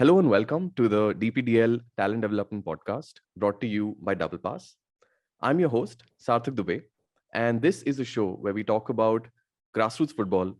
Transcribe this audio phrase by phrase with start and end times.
[0.00, 4.74] Hello and welcome to the DPDL Talent Development Podcast brought to you by Double Pass.
[5.40, 6.82] I'm your host, Sarthak Dubey,
[7.32, 9.28] and this is a show where we talk about
[9.72, 10.52] grassroots football,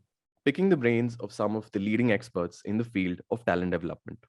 [0.44, 4.20] picking the brains of some of the leading experts in the field of talent development.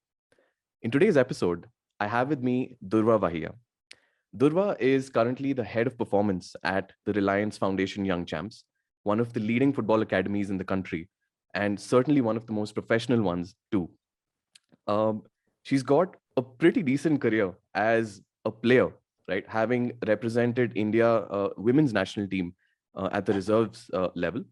[0.82, 1.68] In today's episode,
[2.00, 3.52] I have with me Durva Vahia.
[4.36, 8.64] Durva is currently the head of performance at the Reliance Foundation Young Champs,
[9.04, 11.08] one of the leading football academies in the country,
[11.54, 13.88] and certainly one of the most professional ones too
[14.88, 15.24] um,
[15.64, 18.90] she's got a pretty decent career as a player,
[19.28, 19.46] right?
[19.48, 22.54] Having represented India uh, women's national team
[22.96, 24.44] uh, at the reserves uh, level.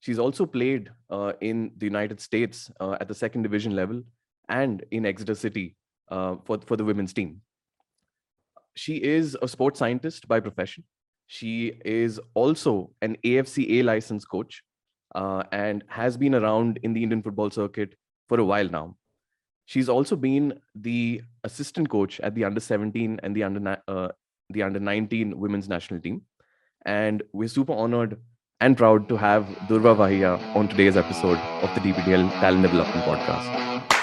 [0.00, 4.02] She's also played uh, in the United States uh, at the second division level
[4.48, 5.76] and in Exeter City
[6.10, 7.40] uh, for, for the women's team.
[8.74, 10.84] She is a sports scientist by profession.
[11.26, 14.62] She is also an AFC A licensed coach
[15.14, 17.94] and has been around in the Indian football circuit
[18.28, 18.96] for a while now.
[19.66, 24.08] She's also been the assistant coach at the under 17 and the under uh,
[24.50, 26.22] the under 19 women's national team.
[26.84, 28.18] And we're super honored
[28.60, 33.93] and proud to have Durva Vahia on today's episode of the DPDL Talent Development Podcast.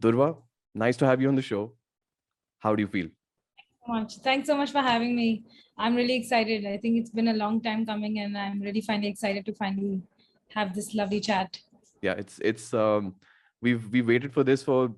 [0.00, 0.36] Durva,
[0.74, 1.72] nice to have you on the show.
[2.60, 3.08] How do you feel?
[3.56, 4.16] Thanks so much.
[4.24, 5.44] Thanks so much for having me.
[5.76, 6.66] I'm really excited.
[6.66, 10.02] I think it's been a long time coming, and I'm really finally excited to finally
[10.54, 11.58] have this lovely chat.
[12.02, 13.14] Yeah, it's it's um,
[13.60, 14.94] we've we waited for this for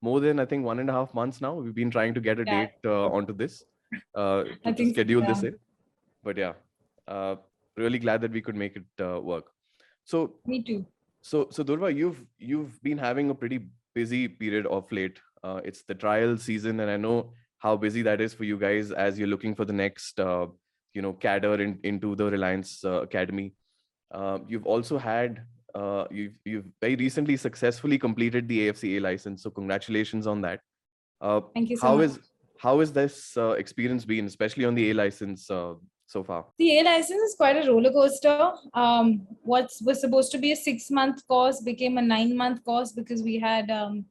[0.00, 1.54] more than I think one and a half months now.
[1.54, 2.60] We've been trying to get a yeah.
[2.60, 3.64] date uh, onto this,
[4.14, 5.28] uh, I think, schedule yeah.
[5.28, 5.58] this in.
[6.22, 6.52] But yeah,
[7.08, 7.36] uh,
[7.76, 9.46] really glad that we could make it uh, work.
[10.04, 10.84] So me too.
[11.20, 13.60] So so Durva, you've you've been having a pretty
[13.94, 15.18] busy period of late.
[15.42, 18.90] Uh, it's the trial season, and I know how busy that is for you guys
[18.92, 20.46] as you're looking for the next, uh,
[20.94, 23.54] you know, cadre in, into the Reliance uh, Academy.
[24.10, 25.42] Uh, you've also had
[25.74, 30.60] uh, you've you've very recently successfully completed the AFC A license, so congratulations on that.
[31.20, 32.06] Uh, Thank you so how much.
[32.06, 32.18] Is,
[32.58, 35.50] how has this experience been, especially on the A license
[36.12, 36.44] so far?
[36.58, 38.52] The A license is quite a roller coaster.
[38.74, 42.92] Um, what was supposed to be a six month course became a nine month course
[42.92, 44.04] because we had um,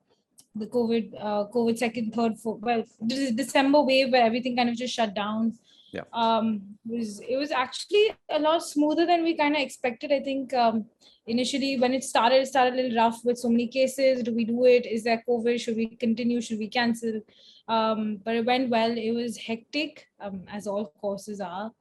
[0.56, 4.95] the COVID, uh, COVID second, third, fourth, well, December wave where everything kind of just
[4.95, 5.53] shut down.
[5.94, 6.03] Yeah.
[6.13, 10.11] Um, it was it was actually a lot smoother than we kind of expected.
[10.11, 10.85] I think um,
[11.28, 14.23] initially when it started, it started a little rough with so many cases.
[14.23, 14.85] Do we do it?
[14.85, 15.59] Is there COVID?
[15.59, 16.40] Should we continue?
[16.41, 17.22] Should we cancel?
[17.67, 18.97] Um, but it went well.
[18.97, 21.72] It was hectic, um, as all courses are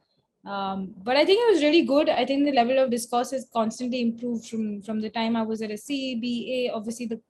[0.46, 2.08] um, but i think it was really good.
[2.08, 5.60] I think the level of discourse has constantly improved from from the time i was
[5.62, 7.20] at a cba obviously the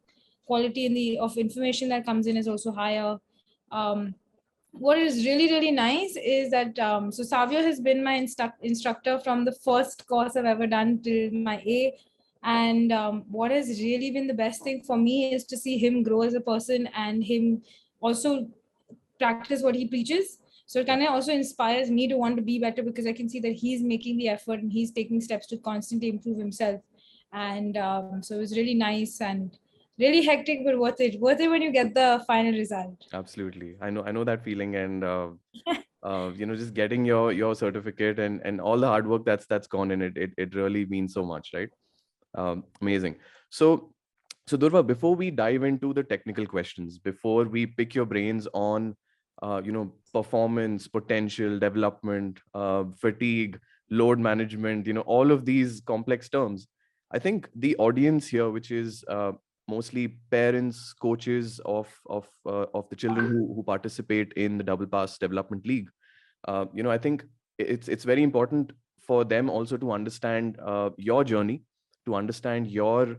[0.50, 3.10] quality in the of information that comes in is also higher.
[3.71, 4.15] Um,
[4.87, 9.19] what is really really nice is that um, so savio has been my instru- instructor
[9.27, 11.81] from the first course i've ever done till my a.
[12.42, 16.03] And um, what has really been the best thing for me is to see him
[16.03, 17.62] grow as a person and him
[18.00, 18.31] also
[19.19, 20.38] practice what he preaches
[20.70, 23.28] so it kind of also inspires me to want to be better because i can
[23.28, 26.81] see that he's making the effort and he's taking steps to constantly improve himself.
[27.32, 29.59] And um, so it was really nice and
[29.98, 33.09] really hectic but worth it worth it when you get the final result.
[33.12, 33.75] Absolutely.
[33.80, 35.28] I know i know that feeling and uh,
[36.10, 39.47] uh, you know just getting your your certificate and and all the hard work that's
[39.47, 41.70] that's gone in it it, it really means so much right?
[42.36, 43.16] Um, amazing.
[43.50, 43.92] So
[44.47, 48.94] so durva before we dive into the technical questions before we pick your brains on
[49.42, 53.59] uh, you know performance potential development uh, fatigue
[53.91, 56.69] load management you know all of these complex terms.
[57.12, 59.33] I think the audience here which is uh,
[59.68, 64.86] mostly parents coaches of of uh, of the children who, who participate in the double
[64.86, 65.89] pass development league
[66.48, 67.24] uh, you know i think
[67.59, 68.72] it's it's very important
[69.06, 71.63] for them also to understand uh, your journey
[72.06, 73.16] to understand your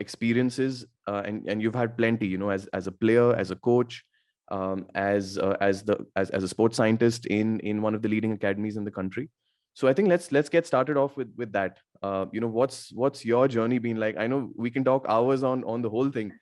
[0.00, 4.04] experiences and and you've had plenty you know as as a player as a coach
[4.50, 8.08] um, as uh, as the as, as a sports scientist in in one of the
[8.08, 9.28] leading academies in the country.
[9.74, 11.78] So i think let's let's get started off with with that.
[12.02, 14.16] Uh, you know what's what's your journey been like?
[14.16, 16.32] I know we can talk hours on on the whole thing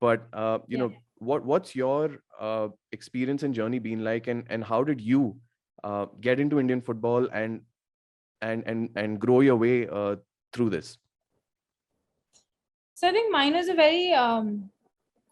[0.00, 0.84] but uh, you yeah.
[0.84, 4.26] know what what's your uh, experience and journey been like?
[4.28, 5.36] And and how did you
[5.84, 7.60] uh, get into indian football and
[8.40, 10.16] and and and grow your way uh,
[10.52, 10.98] through this?
[12.94, 14.70] So I think mine was a very um,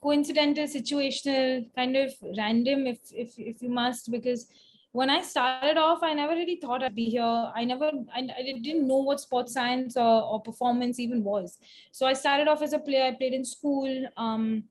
[0.03, 4.47] coincidental, situational, kind of random, if if if you must, because
[4.93, 7.51] when I started off, I never really thought I'd be here.
[7.55, 11.59] I never, I, I didn't know what sports science or, or performance even was.
[11.93, 13.05] So I started off as a player.
[13.05, 14.07] I played in school.
[14.17, 14.65] Um,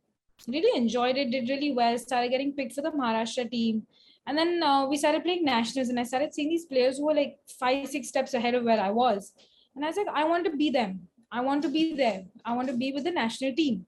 [0.47, 1.29] really enjoyed it.
[1.29, 1.95] Did really well.
[1.99, 3.83] Started getting picked for the Maharashtra team.
[4.25, 7.13] And then uh, we started playing nationals, and I started seeing these players who were
[7.13, 9.31] like five, six steps ahead of where I was.
[9.75, 11.07] And I was like, I want to be them.
[11.31, 12.23] I want to be there.
[12.43, 13.85] I want to be with the national team.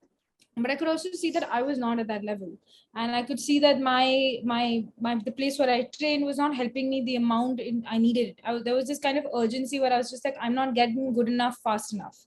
[0.58, 2.52] But I could also see that I was not at that level,
[2.96, 6.56] and I could see that my my my the place where I trained was not
[6.56, 8.42] helping me the amount in, I needed.
[8.44, 11.14] I, there was this kind of urgency where I was just like, I'm not getting
[11.14, 12.18] good enough fast enough.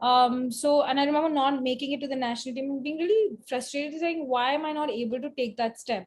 [0.00, 4.00] Um, so, and I remember not making it to the national team being really frustrated,
[4.00, 6.06] saying, why am I not able to take that step?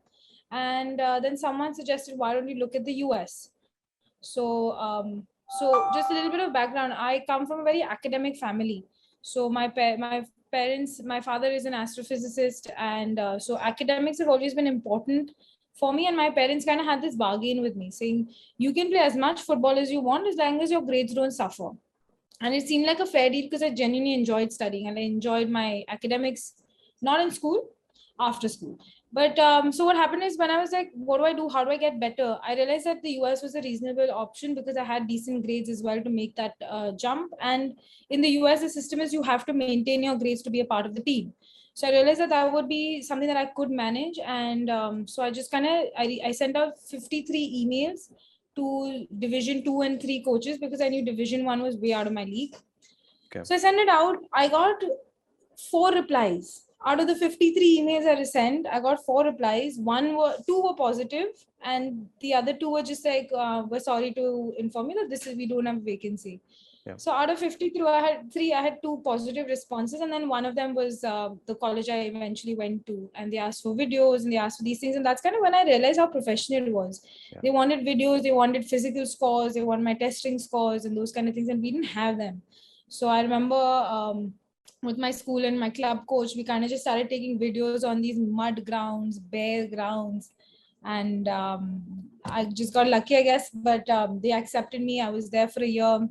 [0.51, 3.49] And uh, then someone suggested, why don't you look at the US?
[4.21, 5.27] So, um,
[5.59, 6.93] so just a little bit of background.
[6.93, 8.85] I come from a very academic family.
[9.21, 14.29] So my pa- my parents, my father is an astrophysicist, and uh, so academics have
[14.29, 15.31] always been important
[15.79, 16.07] for me.
[16.07, 19.15] And my parents kind of had this bargain with me, saying you can play as
[19.15, 21.71] much football as you want as long as your grades don't suffer.
[22.41, 25.49] And it seemed like a fair deal because I genuinely enjoyed studying and I enjoyed
[25.49, 26.53] my academics,
[27.01, 27.69] not in school,
[28.19, 28.77] after school
[29.13, 31.47] but um, so what happened is when I was like, what do I do?
[31.47, 32.39] How do I get better?
[32.43, 35.83] I realized that the US was a reasonable option because I had decent grades as
[35.83, 37.31] well to make that uh, jump.
[37.39, 37.77] And
[38.09, 40.65] in the US, the system is you have to maintain your grades to be a
[40.65, 41.31] part of the team.
[41.75, 44.17] So I realized that that would be something that I could manage.
[44.25, 48.11] And um, so I just kind of, I, I sent out 53 emails
[48.55, 52.13] to division two and three coaches because I knew division one was way out of
[52.13, 52.55] my league.
[53.27, 53.43] Okay.
[53.43, 54.17] So I sent it out.
[54.33, 54.83] I got
[55.69, 59.77] four replies out of the 53 emails I sent, I got four replies.
[59.77, 61.27] One were two were positive,
[61.63, 65.25] and the other two were just like, uh, "We're sorry to inform you that this
[65.27, 66.41] is we don't have a vacancy."
[66.85, 66.97] Yeah.
[66.97, 68.51] So out of 53, I had three.
[68.51, 71.99] I had two positive responses, and then one of them was uh, the college I
[72.11, 75.05] eventually went to, and they asked for videos and they asked for these things, and
[75.05, 77.01] that's kind of when I realized how professional it was.
[77.31, 77.39] Yeah.
[77.43, 81.29] They wanted videos, they wanted physical scores, they wanted my testing scores, and those kind
[81.29, 82.41] of things, and we didn't have them.
[82.89, 83.55] So I remember.
[83.55, 84.33] Um,
[84.83, 88.01] with my school and my club coach, we kind of just started taking videos on
[88.01, 90.31] these mud grounds, bare grounds.
[90.85, 91.81] And um,
[92.25, 95.01] I just got lucky, I guess, but um, they accepted me.
[95.01, 96.07] I was there for a year.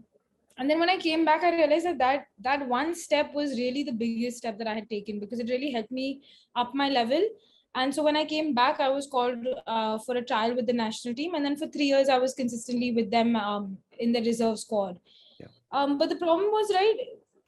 [0.58, 3.82] And then when I came back, I realized that, that that one step was really
[3.82, 6.22] the biggest step that I had taken because it really helped me
[6.56, 7.22] up my level.
[7.74, 10.74] And so when I came back, I was called uh, for a trial with the
[10.74, 11.34] national team.
[11.34, 14.98] And then for three years, I was consistently with them um, in the reserve squad.
[15.40, 15.46] Yeah.
[15.70, 16.96] Um, but the problem was, right,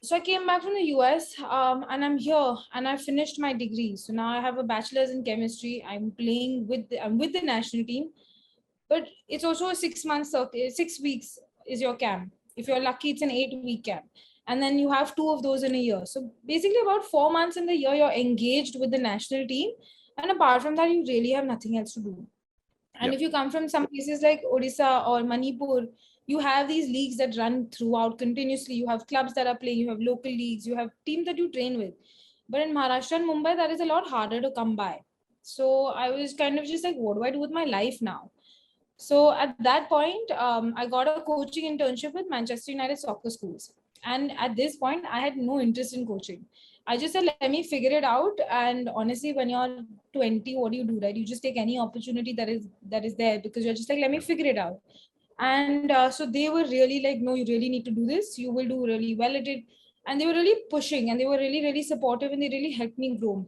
[0.05, 3.53] so I came back from the US um, and I'm here and I finished my
[3.53, 3.95] degree.
[3.95, 5.83] So now I have a bachelor's in chemistry.
[5.87, 8.11] I'm playing with the, I'm with the national team,
[8.89, 10.35] but it's also a six months
[10.69, 12.33] six weeks is your camp.
[12.55, 14.05] If you're lucky, it's an eight week camp.
[14.47, 16.01] And then you have two of those in a year.
[16.05, 19.71] So basically, about four months in the year, you're engaged with the national team.
[20.17, 22.27] And apart from that, you really have nothing else to do.
[22.99, 23.15] And yep.
[23.15, 25.87] if you come from some places like Odisha or Manipur,
[26.27, 28.75] you have these leagues that run throughout continuously.
[28.75, 31.51] You have clubs that are playing, you have local leagues, you have teams that you
[31.51, 31.93] train with.
[32.49, 35.01] But in Maharashtra and Mumbai, that is a lot harder to come by.
[35.41, 38.31] So I was kind of just like, what do I do with my life now?
[38.97, 43.73] So at that point, um, I got a coaching internship with Manchester United soccer schools.
[44.03, 46.45] And at this point, I had no interest in coaching.
[46.87, 48.39] I just said, let me figure it out.
[48.49, 49.79] And honestly, when you're
[50.13, 51.15] 20, what do you do, right?
[51.15, 54.11] You just take any opportunity that is that is there because you're just like, let
[54.11, 54.79] me figure it out
[55.39, 58.37] and uh, so they were really like no you really need to do this.
[58.37, 59.63] You will do really well at it.
[60.07, 62.97] And they were really pushing and they were really really supportive and they really helped
[62.97, 63.47] me grow.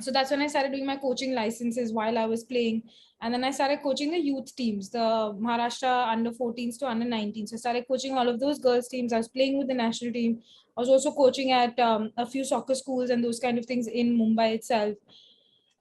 [0.00, 2.82] So that's when i started doing my coaching licenses while i was playing.
[3.20, 7.48] And then i started coaching the youth teams the maharashtra under 14s to under 19s
[7.48, 9.12] so i started coaching all of those girls teams.
[9.12, 10.40] I was playing with the national team.
[10.76, 13.86] I was also coaching at um, a few soccer schools and those kind of things
[13.86, 14.96] in mumbai itself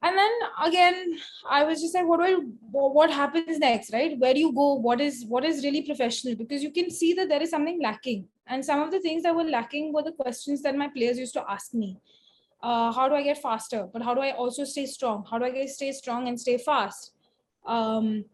[0.06, 0.32] and then
[0.64, 1.18] again
[1.50, 2.36] i was just like what do i
[2.96, 4.18] what happens next right?
[4.20, 4.74] Where do you go?
[4.74, 6.36] What is what is really professional?
[6.36, 8.28] Because you can see that there is something lacking.
[8.48, 11.34] And some of the things that were lacking were the questions that my players used
[11.34, 11.98] to ask me.
[12.62, 13.88] Uh, how do i get faster?
[13.92, 15.26] But how do i also stay strong?
[15.30, 17.14] How do i stay strong and stay fast?
[17.66, 18.26] Um,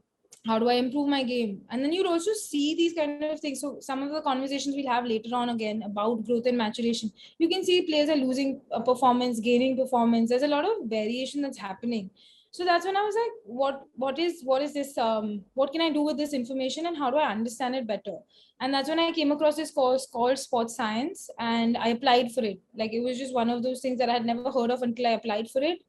[0.46, 1.62] how do i improve my game?
[1.70, 3.62] And then you'd also see these kind of things.
[3.62, 7.48] So some of the conversations we'll have later on again about growth and maturation you
[7.48, 10.30] can see players are losing performance gaining performance.
[10.30, 12.10] There's a lot of variation that's happening.
[12.54, 15.82] So that's when i was like what what is what is this um what can
[15.82, 18.18] i do with this information and how do i understand it better?
[18.60, 22.44] And that's when i came across this course called sports science and i applied for
[22.44, 22.60] it.
[22.76, 25.08] Like it was just one of those things that i had never heard of until
[25.08, 25.82] i applied for it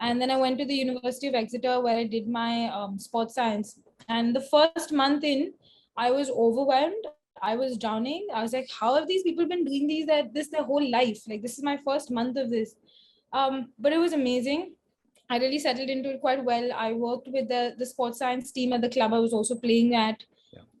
[0.00, 3.34] and then i went to the university of exeter where i did my um, sports
[3.34, 5.52] science and the first month in,
[5.96, 7.04] I was overwhelmed.
[7.42, 8.28] I was drowning.
[8.34, 11.22] I was like, how have these people been doing these that this their whole life?
[11.28, 12.74] Like this is my first month of this.
[13.32, 14.74] Um, but it was amazing.
[15.28, 16.70] I really settled into it quite well.
[16.72, 19.94] I worked with the the sports science team at the club I was also playing
[19.94, 20.22] at.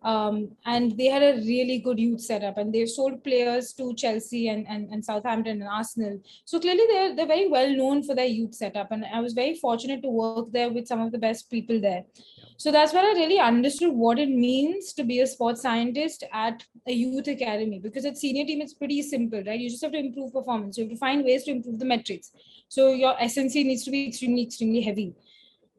[0.04, 4.48] Um, and they had a really good youth setup and they've sold players to Chelsea
[4.48, 6.20] and, and, and Southampton and Arsenal.
[6.44, 8.92] So clearly they're, they're very well known for their youth setup.
[8.92, 12.04] And I was very fortunate to work there with some of the best people there.
[12.58, 16.62] So that's where I really understood what it means to be a sports scientist at
[16.86, 17.78] a youth academy.
[17.78, 19.58] Because at senior team, it's pretty simple, right?
[19.58, 20.76] You just have to improve performance.
[20.76, 22.30] You have to find ways to improve the metrics.
[22.68, 25.14] So your S&C needs to be extremely, extremely heavy.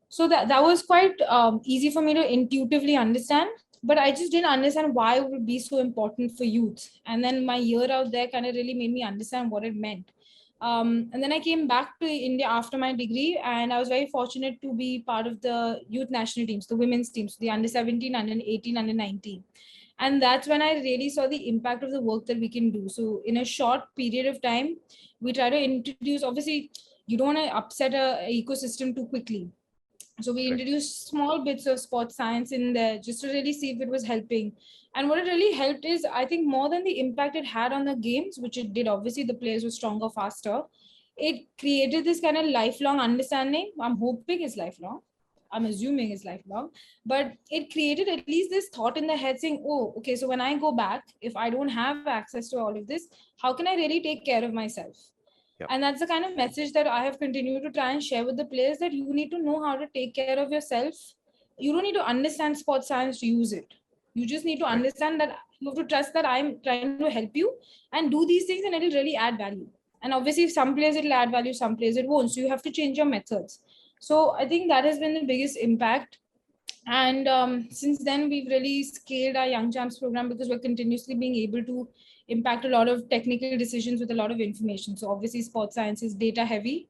[0.10, 3.50] So that, that was quite um, easy for me to intuitively understand
[3.86, 6.90] but I just didn't understand why it would be so important for youth.
[7.06, 10.12] And then my year out there kind of really made me understand what it meant.
[10.60, 14.08] Um, and then I came back to India after my degree, and I was very
[14.08, 18.16] fortunate to be part of the youth national teams, the women's teams, the under 17,
[18.16, 19.44] under 18, under 19.
[20.00, 22.90] And that's when I really saw the impact of the work that we can do.
[22.90, 24.78] So, in a short period of time,
[25.22, 26.72] we try to introduce, obviously,
[27.06, 29.52] you don't want to upset a, a ecosystem too quickly
[30.22, 33.82] so we introduced small bits of sports science in there just to really see if
[33.82, 34.54] it was helping.
[34.96, 37.84] And what it really helped is, I think, more than the impact it had on
[37.84, 40.62] the games, which it did, obviously, the players were stronger, faster.
[41.18, 43.74] It created this kind of lifelong understanding.
[43.80, 45.02] I'm hoping it's lifelong.
[45.52, 46.72] I'm assuming it's lifelong,
[47.06, 50.42] but it created at least this thought in the head saying, oh, okay, so when
[50.42, 53.08] I go back, if I don't have access to all of this,
[53.38, 54.98] how can I really take care of myself?
[55.60, 55.68] Yeah.
[55.70, 58.36] And that's the kind of message that I have continued to try and share with
[58.36, 60.96] the players that you need to know how to take care of yourself.
[61.58, 63.74] You don't need to understand sports science to use it.
[64.14, 67.32] You just need to understand that you have to trust that I'm trying to help
[67.34, 67.56] you
[67.94, 69.68] and do these things and it'll really add value.
[70.04, 72.32] And obviously, some players it'll add value, some players it won't.
[72.32, 73.62] So you have to change your methods.
[74.00, 76.20] So I think that has been the biggest impact.
[76.88, 81.36] And um, since then, we've really scaled our Young Champs program because we're continuously being
[81.36, 81.88] able to
[82.28, 84.98] impact a lot of technical decisions with a lot of information.
[84.98, 86.88] So obviously sports science is data heavy.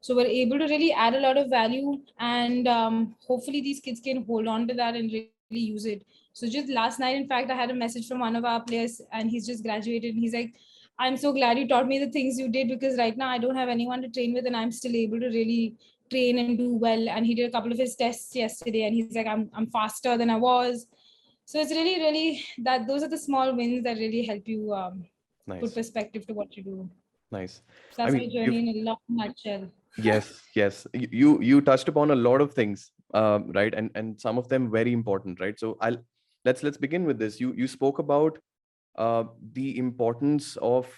[0.00, 4.00] So we're able to really add a lot of value and um, hopefully these kids
[4.00, 6.04] can hold on to that and really use it.
[6.32, 9.00] So just last night, in fact, I had a message from one of our players
[9.12, 10.14] and he's just graduated.
[10.14, 10.54] And he's like,
[10.98, 13.54] I'm so glad you taught me the things you did because right now I don't
[13.54, 15.76] have anyone to train with and I'm still able to really
[16.10, 17.08] train and do well.
[17.08, 20.18] And he did a couple of his tests yesterday and he's like, I'm, I'm faster
[20.18, 20.86] than I was
[21.52, 25.04] so it's really really that those are the small wins that really help you um,
[25.46, 25.60] nice.
[25.60, 26.90] put perspective to what you do.
[27.30, 27.60] Nice.
[27.90, 29.68] So that's I mean, my journey in a long nutshell.
[29.98, 30.86] Yes yes.
[30.94, 33.74] You you touched upon a lot of things um, right?
[33.74, 35.60] And and some of them very important right?
[35.64, 35.98] So i'll
[36.46, 37.38] let's let's begin with this.
[37.38, 38.38] You you spoke about
[38.96, 40.88] uh, the importance of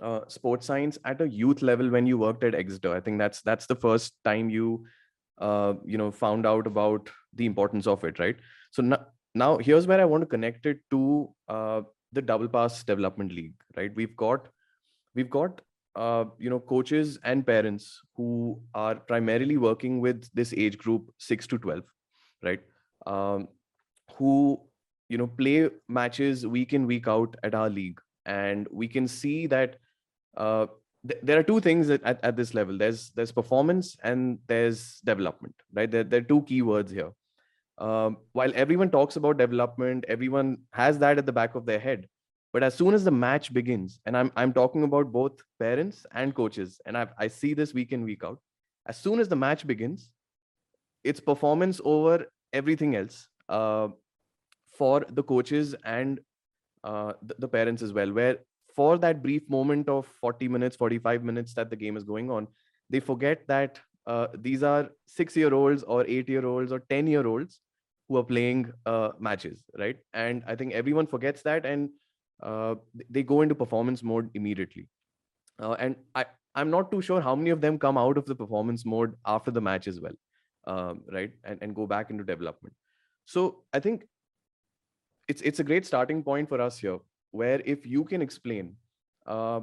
[0.00, 2.94] uh, sports science at a youth level when you worked at exeter.
[2.94, 4.86] I think that's that's the first time you
[5.38, 8.36] uh, you know found out about the importance of it right?
[8.70, 9.06] So now
[9.42, 11.80] now here's where i want to connect it to uh,
[12.12, 13.94] the double pass development league right?
[13.94, 14.48] We've got
[15.14, 15.60] we've got
[15.94, 21.46] uh, you know coaches and parents who are primarily working with this age group 6
[21.48, 21.84] to 12
[22.42, 22.60] right?
[23.06, 23.48] Um,
[24.16, 24.60] who
[25.08, 28.00] you know play matches week in week out at our league.
[28.24, 29.76] And we can see that
[30.36, 30.66] uh,
[31.08, 32.76] th- there are two things at, at, this level.
[32.76, 35.90] There's there's performance and there's development right?
[35.90, 37.12] There, there are two keywords here
[37.78, 42.08] um, while everyone talks about development everyone has that at the back of their head.
[42.52, 46.34] But as soon as the match begins and i'm, I'm talking about both parents and
[46.34, 48.38] coaches and I've, i see this week in week out
[48.86, 50.08] as soon as the match begins
[51.04, 53.88] it's performance over everything else uh,
[54.72, 56.20] for the coaches and
[56.82, 58.38] uh, the, the parents as well where
[58.74, 62.48] for that brief moment of 40 minutes 45 minutes that the game is going on
[62.88, 67.06] they forget that uh, these are six year olds or eight year olds or 10
[67.06, 67.60] year olds
[68.08, 69.96] who are playing uh, matches, right?
[70.14, 71.90] And I think everyone forgets that and
[72.42, 72.76] uh,
[73.10, 74.88] they go into performance mode immediately.
[75.58, 78.34] Uh, and I, I'm not too sure how many of them come out of the
[78.34, 80.12] performance mode after the match as well,
[80.66, 81.32] um, right?
[81.44, 82.74] And, and go back into development.
[83.24, 84.04] So I think
[85.28, 86.98] it's it's a great starting point for us here,
[87.32, 88.76] where if you can explain
[89.26, 89.60] uh,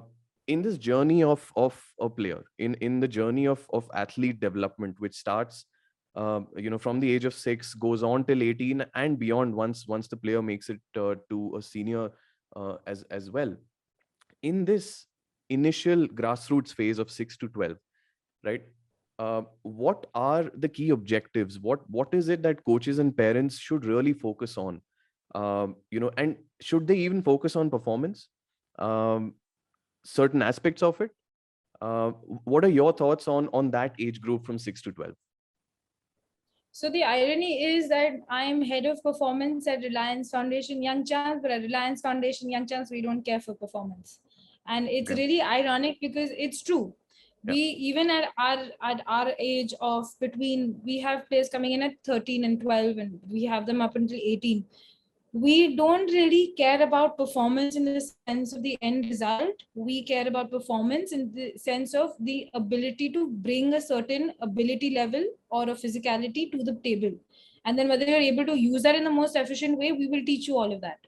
[0.48, 5.00] in this journey of of a player, in in the journey of of athlete development,
[5.00, 5.66] which starts
[6.16, 9.88] um, you know from the age of six goes on till 18 and beyond once
[9.88, 12.10] once the player makes it uh, to a senior
[12.56, 13.56] uh, as as well.
[14.42, 15.08] In this
[15.50, 17.78] initial grassroots phase of 6 to 12
[18.46, 18.64] right
[19.20, 21.60] uh, what are the key objectives?
[21.60, 24.82] What what is it that coaches and parents should really focus on?
[25.36, 28.28] Um, you know and should they even focus on performance?
[28.80, 29.36] Um,
[30.04, 31.12] certain aspects of it?
[31.82, 32.12] Uh,
[32.46, 35.14] what are your thoughts on on that age group from 6 to 12
[36.76, 41.40] So the irony is that I am head of performance at Reliance Foundation Young Champs,
[41.44, 44.20] but at Reliance Foundation Young Champs, we don't care for performance.
[44.66, 45.18] And it's Yeah.
[45.18, 46.96] really ironic because it's true.
[47.44, 47.54] Yeah.
[47.54, 51.96] We even at our at our age of between we have players coming in at
[52.10, 54.66] 13 and 12, and we have them up until 18.
[55.34, 59.64] We don't really care about performance in the sense of the end result.
[59.74, 64.92] We care about performance in the sense of the ability to bring a certain ability
[64.92, 67.18] level or a physicality to the table.
[67.66, 70.24] And then whether you're able to use that in the most efficient way, we will
[70.24, 71.00] teach you all of that.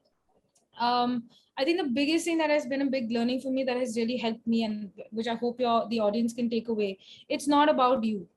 [0.80, 1.26] Um,
[1.58, 3.96] I think the biggest thing that has been a big learning for me that has
[3.96, 6.98] really helped me and which I hope your the audience can take away,
[7.30, 8.28] it's not about you.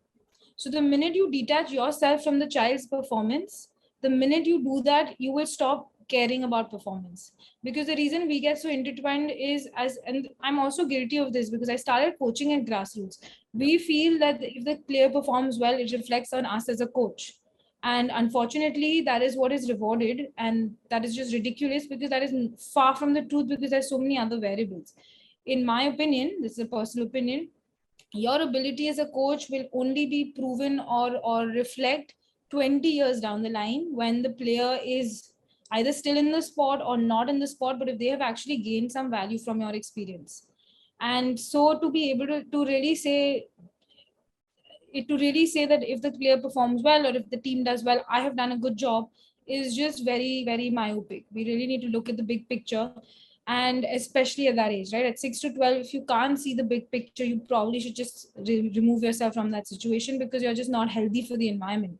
[0.57, 3.69] So the minute you detach yourself from the child's performance,
[4.03, 7.33] the minute you do that, you will stop caring about performance.
[7.63, 11.51] Because the reason we get so intertwined is as and I'm also guilty of this
[11.51, 13.19] because I started coaching at grassroots.
[13.53, 17.33] We feel that if the player performs well, it reflects on us as a coach
[17.83, 22.33] and unfortunately that is what is rewarded and that is just ridiculous because that is
[22.73, 24.95] far from the truth because there's so many other variables
[25.47, 27.49] in my opinion this is a personal opinion
[28.13, 32.15] your ability as a coach will only be proven or or reflect
[32.51, 35.33] 20 years down the line when the player is
[35.73, 38.57] either still in the sport or not in the sport but if they have actually
[38.57, 40.47] gained some value from your experience
[41.01, 43.47] and so to be able to, to really say
[44.93, 47.85] it to really say that if the player performs well or if the team does
[47.85, 49.09] well, I have done a good job
[49.47, 51.25] is just very, very myopic.
[51.33, 52.93] We really need to look at the big picture.
[53.47, 55.07] And especially at that age, right?
[55.07, 58.29] At six to 12, if you can't see the big picture, you probably should just
[58.37, 61.99] re- remove yourself from that situation because you're just not healthy for the environment.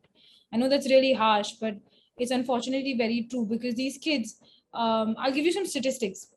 [0.51, 1.75] I know that's really harsh, but
[2.17, 4.39] it's unfortunately very true because these kids,
[4.73, 6.27] um, I'll give you some statistics.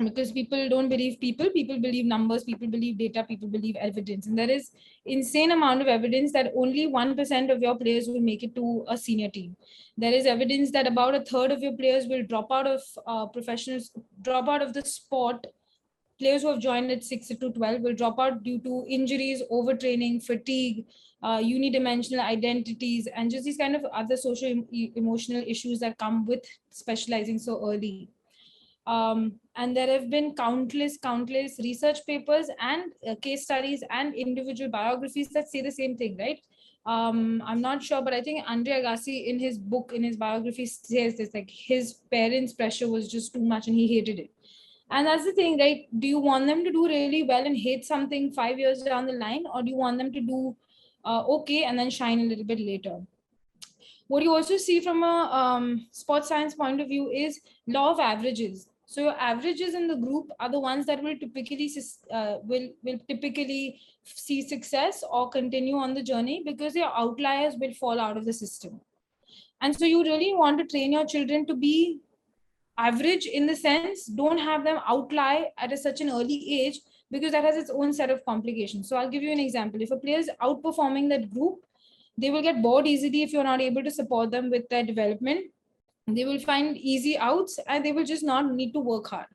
[0.00, 4.26] Because people don't believe people people believe numbers people believe data people believe evidence.
[4.26, 4.72] And there is
[5.06, 8.98] insane amount of evidence that only 1% of your players will make it to a
[8.98, 9.56] senior team.
[9.96, 13.26] There is evidence that about a third of your players will drop out of uh,
[13.26, 15.46] professionals drop out of the sport.
[16.18, 20.24] Players who have joined at 6 to 12 will drop out due to injuries overtraining
[20.24, 20.86] fatigue
[21.24, 26.44] uh, unidimensional identities and just these kind of other social emotional issues that come with
[26.70, 28.10] specializing so early.
[28.86, 34.70] Um, and there have been countless countless research papers and uh, case studies and individual
[34.70, 36.40] biographies that say the same thing right?
[36.86, 40.66] Um, i'm not sure but i think andre agassi in his book in his biography
[40.66, 44.30] says this like his parents pressure was just too much and he hated it.
[44.90, 45.86] And that's the thing right?
[45.98, 49.14] Do you want them to do really well and hate something five years down the
[49.14, 50.54] line or do you want them to do
[51.04, 53.00] uh, okay and then shine a little bit later
[54.08, 58.00] what you also see from a um, sports science point of view is law of
[58.00, 61.70] averages so your averages in the group are the ones that will typically
[62.12, 67.72] uh, will will typically see success or continue on the journey because your outliers will
[67.74, 68.80] fall out of the system.
[69.60, 72.00] And so you really want to train your children to be
[72.76, 77.32] average in the sense don't have them outlie at a, such an early age because
[77.32, 78.88] that has its own set of complications.
[78.88, 79.80] So I'll give you an example.
[79.80, 81.58] If a player is outperforming that group,
[82.16, 85.50] they will get bored easily if you're not able to support them with their development.
[86.06, 89.26] They will find easy outs and they will just not need to work hard.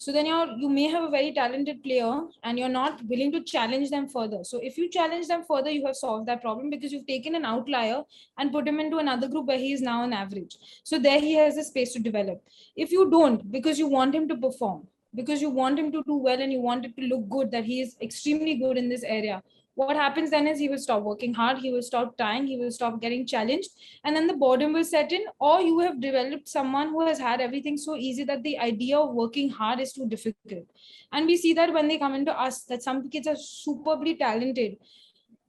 [0.00, 3.42] So then you're you may have a very talented player and you're not willing to
[3.42, 4.44] challenge them further.
[4.44, 7.44] So if you challenge them further you have solved that problem because you've taken an
[7.44, 8.02] outlier
[8.38, 10.56] and put him into another group where he is now an average.
[10.84, 12.40] So there he has a space to develop.
[12.76, 14.86] If you don't because you want him to perform
[15.18, 17.64] because you want him to do well and you want it to look good that
[17.64, 19.42] he is extremely good in this area.
[19.74, 22.70] What happens then is he will stop working hard he will stop trying he will
[22.76, 23.70] stop getting challenged
[24.04, 27.40] and then the boredom will set in or you have developed someone who has had
[27.40, 30.66] everything so easy that the idea of working hard is too difficult.
[31.12, 34.78] And we see that when they come into us that some kids are superbly talented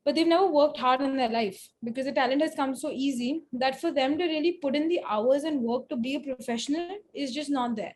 [0.05, 3.41] but they've never worked hard in their life because the talent has come so easy
[3.53, 6.97] that for them to really put in the hours and work to be a professional
[7.13, 7.93] is just not there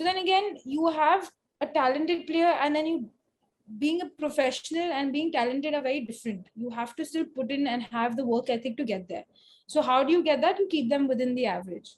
[0.00, 3.10] so then again you have a talented player and then you
[3.78, 6.46] being a professional and being talented are very different.
[6.54, 9.24] You have to still put in and have the work ethic to get there.
[9.66, 10.58] So how do you get that?
[10.58, 11.96] You keep them within the average.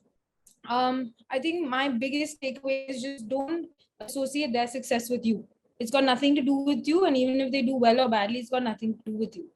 [0.69, 3.69] Um, I think my biggest takeaway is just don't
[4.01, 5.47] associate their success with you.
[5.79, 8.41] It's got nothing to do with you, and even if they do well or badly,
[8.41, 9.47] it's got nothing to do with you.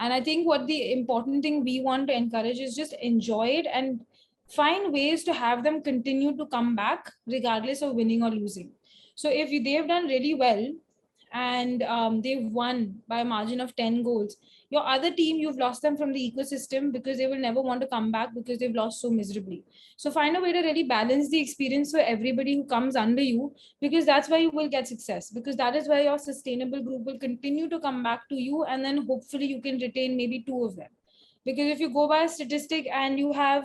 [0.00, 3.66] And I think what the important thing we want to encourage is just enjoy it
[3.72, 4.00] and
[4.54, 8.70] find ways to have them continue to come back regardless of winning or losing.
[9.14, 10.72] So if they've done really well,
[11.32, 14.36] and um, they've won by a margin of 10 goals.
[14.70, 17.86] Your other team, you've lost them from the ecosystem because they will never want to
[17.86, 19.64] come back because they've lost so miserably.
[19.96, 23.54] So find a way to really balance the experience for everybody who comes under you
[23.80, 27.18] because that's where you will get success because that is where your sustainable group will
[27.18, 30.76] continue to come back to you and then hopefully you can retain maybe two of
[30.76, 30.88] them.
[31.44, 33.64] because if you go by a statistic and you have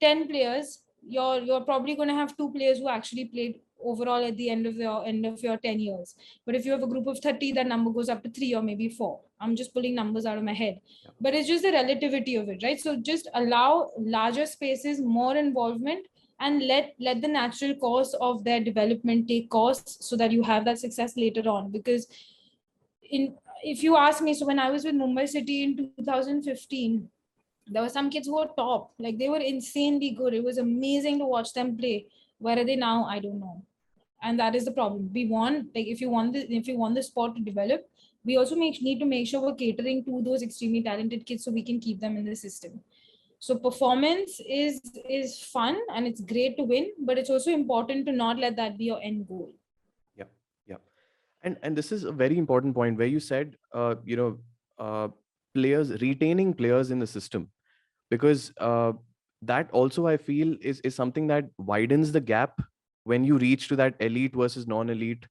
[0.00, 4.36] 10 players you're you're probably going to have two players who actually played overall at
[4.36, 6.14] the end of your end of your 10 years.
[6.44, 8.62] But if you have a group of 30 that number goes up to 3 or
[8.62, 10.80] maybe 4 i'm just pulling numbers out of my head.
[11.20, 12.80] But it's just the relativity of it right?
[12.80, 16.06] So just allow larger spaces more involvement
[16.40, 20.64] and let let the natural course of their development take course so that you have
[20.64, 21.70] that success later on.
[21.70, 22.06] Because
[23.10, 27.08] in if you ask me so when i was with mumbai city in 2015
[27.68, 28.92] there were some kids who were top.
[28.98, 30.34] Like they were insanely good.
[30.34, 32.06] It was amazing to watch them play.
[32.38, 33.04] Where are they now?
[33.04, 33.62] I don't know.
[34.22, 35.10] And that is the problem.
[35.12, 37.86] We want like if you want the if you want the sport to develop
[38.26, 41.52] we also make, need to make sure we're catering to those extremely talented kids so
[41.52, 42.80] we can keep them in the system.
[43.38, 48.12] So performance is is fun and it's great to win but it's also important to
[48.12, 49.52] not let that be your end goal.
[50.16, 50.24] Yeah,
[50.66, 50.76] yeah.
[51.42, 54.38] and and this is a very important point where you said uh, you know
[54.78, 55.08] uh,
[55.54, 57.48] players retaining players in the system
[58.10, 58.92] because uh,
[59.42, 62.60] that also i feel is is something that widens the gap
[63.04, 65.26] when you reach to that elite versus non-elite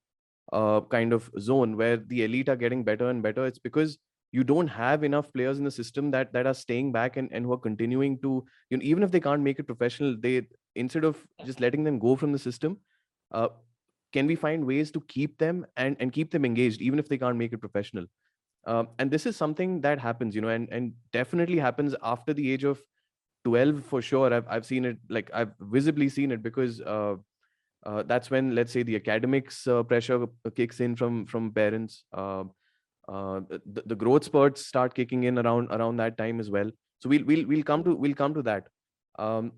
[0.53, 3.45] uh, kind of zone where the elite are getting better and better.
[3.45, 3.97] It's because
[4.31, 7.45] you don't have enough players in the system that that are staying back and, and
[7.45, 10.41] who are continuing to you know even if they can't make it professional they
[10.75, 12.77] instead of just letting them go from the system
[13.31, 13.47] uh,
[14.11, 17.17] can we find ways to keep them and, and keep them engaged even if they
[17.17, 18.05] can't make it professional
[18.65, 22.51] um, and this is something that happens you know and, and definitely happens after the
[22.51, 22.81] age of
[23.45, 24.33] 12 for sure.
[24.33, 27.15] I've, I've seen it like i've visibly seen it because uh,
[27.85, 30.25] uh, that's when let's say the academics uh, pressure
[30.55, 32.03] kicks in from from parents.
[32.11, 32.45] Uh,
[33.07, 33.41] uh,
[33.73, 36.71] the, the growth spurts start kicking in around around that time as well.
[36.99, 38.67] So we'll we'll, we'll come to we'll come to that.
[39.19, 39.51] Um,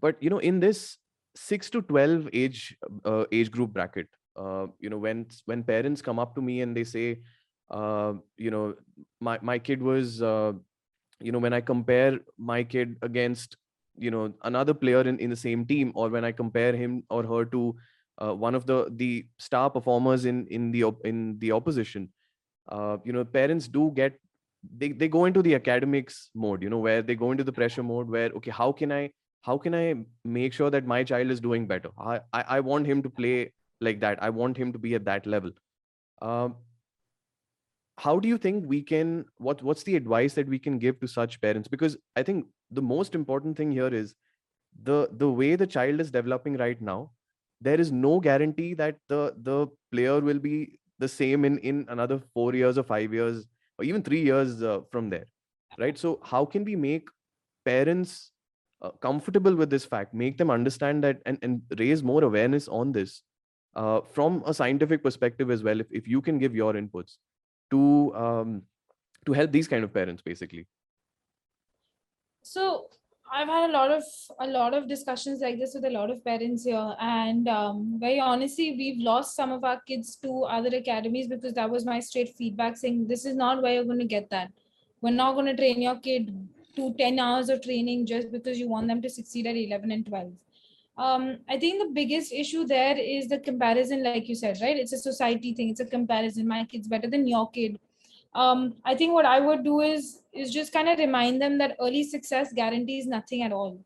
[0.00, 0.96] but you know in this
[1.36, 6.18] 6 to 12 age uh, age group bracket uh, you know when when parents come
[6.18, 7.18] up to me and they say
[7.70, 8.74] uh, you know
[9.20, 10.52] my my kid was uh,
[11.20, 13.56] you know when i compare my kid against
[13.98, 17.24] you know another player in, in the same team or when i compare him or
[17.24, 17.74] her to
[18.22, 22.08] uh, one of the the star performers in in the in the opposition
[22.68, 24.18] uh, you know parents do get
[24.76, 27.82] they, they go into the academics mode you know where they go into the pressure
[27.82, 29.10] mode where okay how can i
[29.42, 31.90] how can i make sure that my child is doing better?
[31.98, 34.22] I i, I want him to play like that.
[34.22, 35.52] I want him to be at that level.
[36.20, 36.56] Um,
[37.98, 41.08] how do you think we can what what's the advice that we can give to
[41.08, 41.68] such parents?
[41.68, 44.14] Because i think the most important thing here is
[44.88, 47.10] the the way the child is developing right now
[47.60, 50.56] there is no guarantee that the the player will be
[50.98, 53.46] the same in in another 4 years or 5 years
[53.78, 55.26] or even 3 years uh, from there
[55.78, 55.98] right?
[55.98, 57.08] So how can we make
[57.64, 58.32] parents
[58.82, 62.92] uh, comfortable with this fact make them understand that and, and raise more awareness on
[62.92, 63.22] this
[63.74, 67.16] uh, from a scientific perspective as well if, if you can give your inputs
[67.70, 68.62] to um,
[69.26, 70.66] to help these kind of parents basically.
[72.42, 72.88] So
[73.30, 74.02] i've had a lot of
[74.40, 78.18] a lot of discussions like this with a lot of parents here and um, very
[78.18, 82.34] honestly we've lost some of our kids to other academies because that was my straight
[82.36, 84.50] feedback saying this is not where you're going to get that.
[85.00, 86.32] We're not going to train your kid
[86.76, 90.06] to 10 hours of training just because you want them to succeed at 11 and
[90.06, 90.32] 12
[90.98, 94.76] um, I think the biggest issue there is the comparison, like you said, right?
[94.76, 95.70] It's a society thing.
[95.70, 96.48] It's a comparison.
[96.48, 97.78] My kid's better than your kid.
[98.34, 101.76] Um, I think what I would do is is just kind of remind them that
[101.80, 103.78] early success guarantees nothing at all.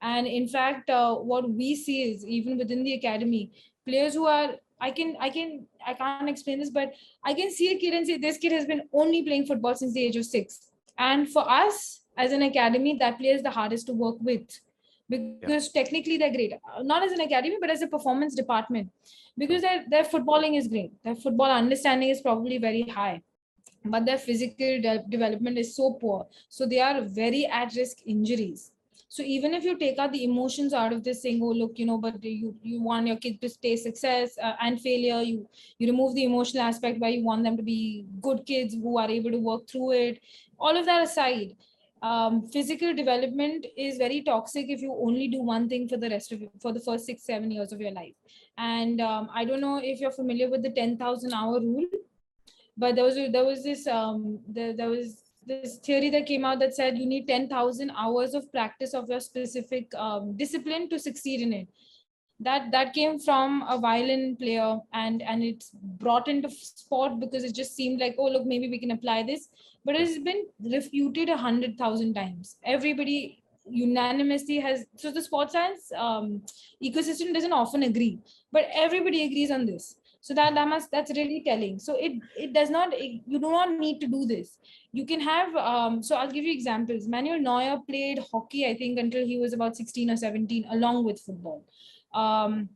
[0.00, 3.50] And in fact, uh, what we see is even within the academy,
[3.86, 7.72] players who are I can I can I can't explain this, but I can see
[7.72, 10.24] a kid and say this kid has been only playing football since the age of
[10.24, 10.70] six.
[10.96, 14.60] And for us as an academy, that player is the hardest to work with
[15.08, 15.82] because yeah.
[15.82, 16.54] technically they're great.
[16.82, 18.90] Not as an academy but as a performance department.
[19.36, 20.92] Because their, their footballing is great.
[21.04, 23.22] Their football understanding is probably very high.
[23.84, 26.26] But their physical de- development is so poor.
[26.48, 28.72] So they are very at risk injuries.
[29.10, 31.86] So even if you take out the emotions out of this saying oh look you
[31.86, 35.86] know but you you want your kid to stay success uh, and failure you you
[35.90, 39.30] remove the emotional aspect where you want them to be good kids who are able
[39.30, 40.20] to work through it.
[40.58, 41.56] All of that aside
[42.02, 46.32] um, physical development is very toxic if you only do one thing for the rest
[46.32, 48.14] of for the first six seven years of your life.
[48.56, 51.86] And um, i don't know if you're familiar with the 10000 hour rule
[52.76, 56.58] but there was there was this um, there, there was this theory that came out
[56.60, 61.40] that said you need 10000 hours of practice of your specific um, discipline to succeed
[61.40, 61.68] in it
[62.40, 67.54] that that came from a violin player and and it's brought into sport because it
[67.54, 69.48] just seemed like oh look maybe we can apply this.
[69.84, 72.56] But it's been refuted a hundred thousand times.
[72.62, 76.42] Everybody unanimously has so the sports science um,
[76.82, 78.18] ecosystem doesn't often agree
[78.50, 79.96] but everybody agrees on this.
[80.20, 81.78] So that, that must that's really telling.
[81.78, 84.58] So it it does not it, you do not need to do this.
[84.92, 87.06] You can have um, so i'll give you examples.
[87.06, 91.20] Manuel neuer played hockey i think until he was about 16 or 17 along with
[91.20, 91.64] football
[92.14, 92.68] um,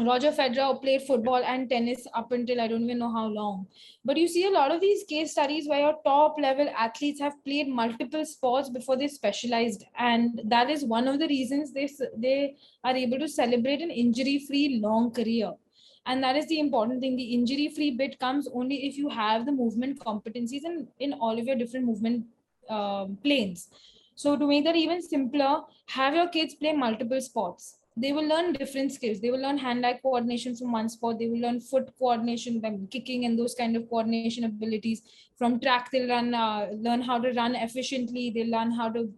[0.00, 3.66] Roger Federer played football and tennis up until I don't even know how long.
[4.04, 7.42] But you see a lot of these case studies where your top level athletes have
[7.44, 9.84] played multiple sports before they specialized.
[9.98, 14.44] And that is one of the reasons they, they are able to celebrate an injury
[14.46, 15.52] free long career.
[16.06, 17.16] And that is the important thing.
[17.16, 21.36] The injury free bit comes only if you have the movement competencies in, in all
[21.36, 22.24] of your different movement
[22.70, 23.68] uh, planes.
[24.14, 28.52] So, to make that even simpler, have your kids play multiple sports they will learn
[28.52, 29.20] different skills.
[29.20, 31.18] They will learn hand-eye coordination from one sport.
[31.18, 35.02] They will learn foot coordination, them kicking and those kind of coordination abilities.
[35.36, 38.30] From track, they'll learn uh, learn how to run efficiently.
[38.30, 39.12] They learn how to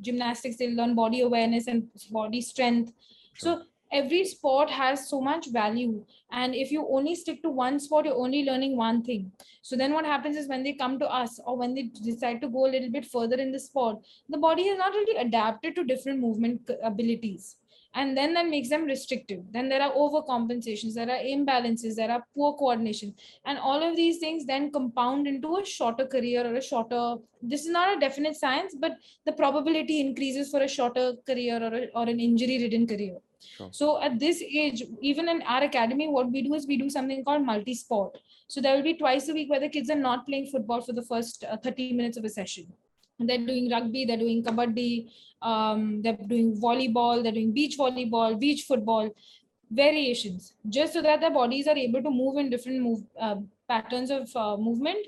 [0.00, 0.56] gymnastics.
[0.56, 2.92] They learn body awareness and body strength.
[3.34, 3.58] Sure.
[3.58, 3.62] So
[3.92, 8.14] every sport has so much value and if you only stick to one sport you're
[8.14, 11.56] only learning one thing so then what happens is when they come to us or
[11.56, 14.78] when they decide to go a little bit further in the sport the body is
[14.78, 17.56] not really adapted to different movement abilities
[17.94, 19.40] and then that makes them restrictive.
[19.50, 23.14] Then there are overcompensations there are imbalances there are poor coordination.
[23.44, 27.62] And all of these things then compound into a shorter career or a shorter this
[27.62, 28.92] is not a definite science but
[29.26, 33.16] the probability increases for a shorter career or, a, or an injury ridden career.
[33.56, 33.70] Sure.
[33.72, 37.24] so at this age even in our academy what we do is we do something
[37.24, 38.18] called multi-sport.
[38.48, 40.92] So there will be twice a week where the kids are not playing football for
[40.92, 42.66] the first uh, 30 minutes of a session
[43.28, 45.10] they're doing rugby they're doing kabaddi
[45.42, 49.10] um, they're doing volleyball they're doing beach volleyball beach football
[49.70, 50.54] variations.
[50.68, 53.36] Just so that their bodies are able to move in different move uh,
[53.68, 55.06] patterns of uh, movement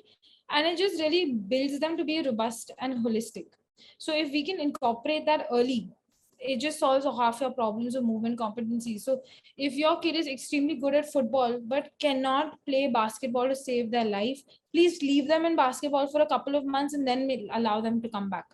[0.51, 3.47] and it just really builds them to be robust and holistic.
[3.99, 5.91] So if we can incorporate that early
[6.43, 8.99] it just solves half your problems of movement competency.
[8.99, 9.21] So
[9.57, 14.05] if your kid is extremely good at football but cannot play basketball to save their
[14.05, 14.41] life,
[14.75, 18.09] please leave them in basketball for a couple of months and then allow them to
[18.09, 18.47] come back.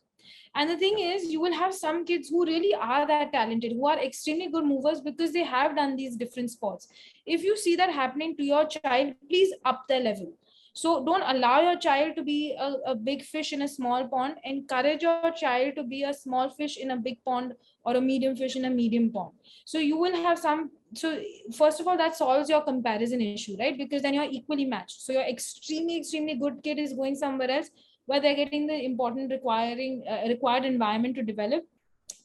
[0.54, 3.86] And the thing is, you will have some kids who really are that talented, who
[3.86, 6.88] are extremely good movers because they have done these different sports.
[7.26, 10.32] If you see that happening to your child, please up their level
[10.78, 14.36] so don't allow your child to be a, a big fish in a small pond.
[14.44, 18.36] Encourage your child to be a small fish in a big pond or a medium
[18.36, 19.32] fish in a medium pond.
[19.64, 20.70] So you will have some.
[20.94, 21.20] So
[21.56, 23.76] first of all, that solves your comparison issue, right?
[23.76, 25.00] Because then you're equally matched.
[25.00, 27.70] So your extremely, extremely good kid is going somewhere else
[28.06, 31.64] where they're getting the important requiring uh, required environment to develop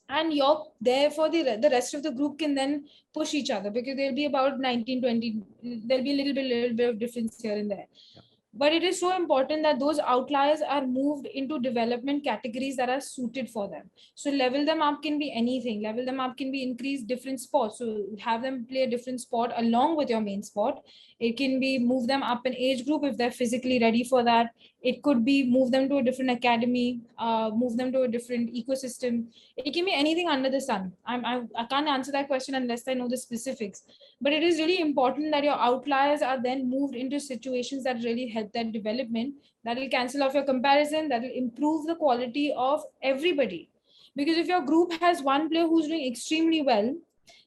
[0.09, 3.71] and you're there for the the rest of the group can then push each other
[3.71, 5.43] because there'll be about 19 20
[5.87, 8.83] there'll be a little bit little bit of difference here and there yeah but it
[8.83, 13.67] is so important that those outliers are moved into development categories that are suited for
[13.67, 13.89] them.
[14.13, 15.81] So level them up can be anything.
[15.81, 19.51] Level them up can be increased different sports so have them play a different sport
[19.57, 20.75] along with your main sport.
[21.19, 24.51] It can be move them up an age group if they're physically ready for that
[24.83, 28.53] it could be move them to a different academy uh, move them to a different
[28.53, 29.27] ecosystem.
[29.55, 30.91] It can be anything under the sun.
[31.05, 33.83] I'm, I, I can't answer that question unless i know the specifics.
[34.19, 38.27] But it is really important that your outliers are then moved into situations that really
[38.27, 42.83] help that development that will cancel off your comparison that will improve the quality of
[43.01, 43.69] everybody.
[44.15, 46.93] Because if your group has one player who's doing extremely well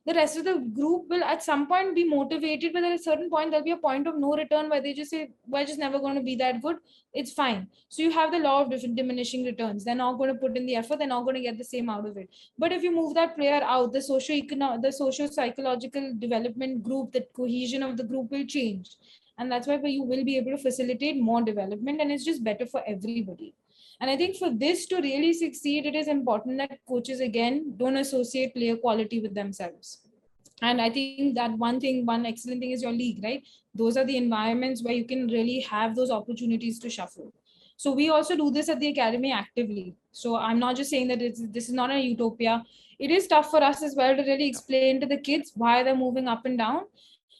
[0.07, 3.29] the rest of the group will at some point be motivated but at a certain
[3.29, 5.99] point there'll be a point of no return where they just say we're just never
[5.99, 6.77] going to be that good.
[7.13, 7.67] It's fine.
[7.89, 9.85] So you have the law of different diminishing returns.
[9.85, 10.99] They're not going to put in the effort.
[10.99, 12.29] They're not going to get the same out of it.
[12.57, 17.13] But if you move that player out the socio economic the socio psychological development group
[17.13, 18.97] the cohesion of the group will change.
[19.39, 22.65] And that's why you will be able to facilitate more development and it's just better
[22.65, 23.55] for everybody
[24.01, 27.97] and I think for this to really succeed, it is important that coaches again don't
[27.97, 29.99] associate player quality with themselves.
[30.63, 33.43] And I think that one thing, one excellent thing is your league, right?
[33.75, 37.33] Those are the environments where you can really have those opportunities to shuffle.
[37.77, 39.97] So we also do this at the academy actively.
[40.13, 42.65] So I'm not just saying that it's, this is not a utopia.
[42.99, 45.97] It is tough for us as well to really explain to the kids why they're
[45.97, 46.85] moving up and down.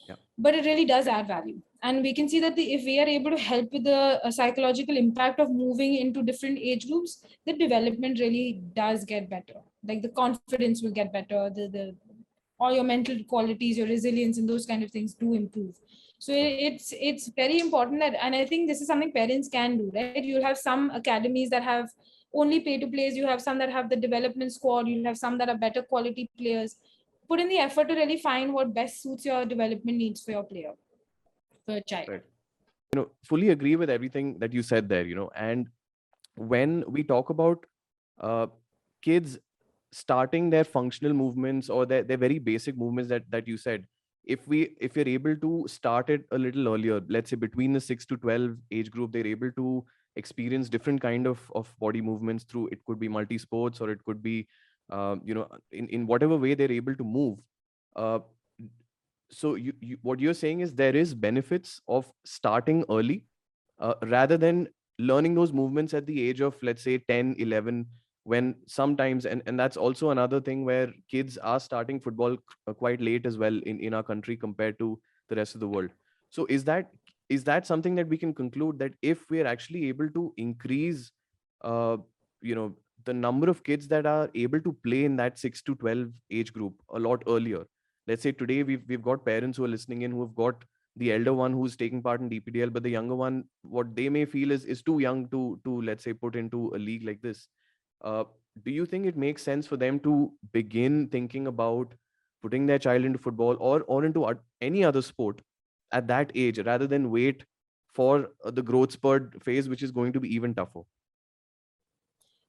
[0.07, 0.17] Yeah.
[0.37, 3.07] But it really does add value and we can see that the, if we are
[3.07, 7.53] able to help with the uh, psychological impact of moving into different age groups the
[7.53, 9.61] development really does get better.
[9.87, 11.97] Like the confidence will get better the, the
[12.59, 15.75] all your mental qualities your resilience and those kind of things do improve.
[16.19, 19.91] So it's it's very important that and i think this is something parents can do
[19.95, 20.25] right?
[20.25, 21.91] You'll have some academies that have
[22.33, 25.37] only pay to plays you have some that have the development squad you have some
[25.39, 26.77] that are better quality players.
[27.29, 30.45] Put in the effort to really find what best suits your development needs for your
[30.45, 30.75] player
[31.67, 32.23] per child right.
[32.93, 35.69] you know fully agree with everything that you said there you know and
[36.37, 37.67] when we talk about
[38.21, 38.47] uh,
[39.03, 39.39] kids
[39.93, 43.87] starting their functional movements or their, their very basic movements that that you said
[44.25, 47.81] if we if you're able to start it a little earlier let's say between the
[47.81, 49.85] 6 to 12 age group they're able to
[50.17, 54.05] experience different kind of of body movements through it could be multi sports or it
[54.05, 54.47] could be
[54.91, 57.39] uh, you know in in whatever way they're able to move
[57.97, 58.19] uh,
[59.31, 63.25] so you, you what you're saying is there is benefits of starting early
[63.81, 67.87] uh, rather than learning those movements at the age of let's say 10 11
[68.25, 72.37] when sometimes and, and that's also another thing where kids are starting football
[72.67, 75.69] uh, quite late as well in, in our country compared to the rest of the
[75.69, 75.91] world.
[76.31, 76.91] So is that
[77.29, 81.13] is that something that we can conclude that if we're actually able to increase
[81.63, 81.99] uh,
[82.41, 85.75] you know the number of kids that are able to play in that 6 to
[85.77, 87.65] 12 age group a lot earlier
[88.07, 90.65] let's say today we've we've got parents who are listening in who have got
[90.97, 94.25] the elder one who's taking part in DPDL, but the younger one, what they may
[94.25, 97.49] feel is is too young to to let's say put into a league like this.
[98.03, 98.25] Uh,
[98.65, 101.95] do you think it makes sense for them to begin thinking about
[102.43, 104.27] putting their child into football or or into
[104.61, 105.43] any other sport
[105.93, 107.45] at that age rather than wait
[107.89, 110.83] for uh, the growth spurt phase, which is going to be even tougher?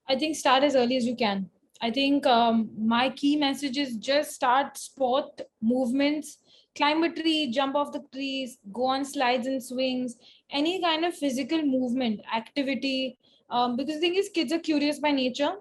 [0.08, 1.50] I think start as early as you can.
[1.82, 6.38] I think um, my key message is just start sport movements,
[6.76, 10.16] climb a tree, jump off the trees, go on slides and swings,
[10.52, 13.18] any kind of physical movement, activity.
[13.50, 15.54] Um, because the thing is, kids are curious by nature.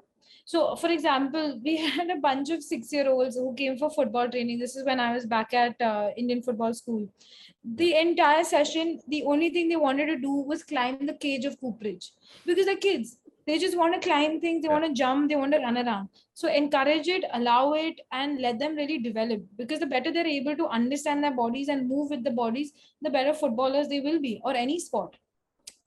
[0.44, 4.28] So, for example, we had a bunch of six year olds who came for football
[4.28, 4.58] training.
[4.58, 7.08] This is when I was back at uh, Indian football school.
[7.64, 11.60] The entire session, the only thing they wanted to do was climb the cage of
[11.60, 12.12] Cooperage
[12.46, 14.72] because they're kids they just want to climb things they yeah.
[14.72, 16.08] want to jump they want to run around.
[16.34, 19.42] So encourage it allow it and let them really develop.
[19.56, 23.10] Because the better they're able to understand their bodies and move with the bodies the
[23.10, 25.16] better footballers they will be or any sport.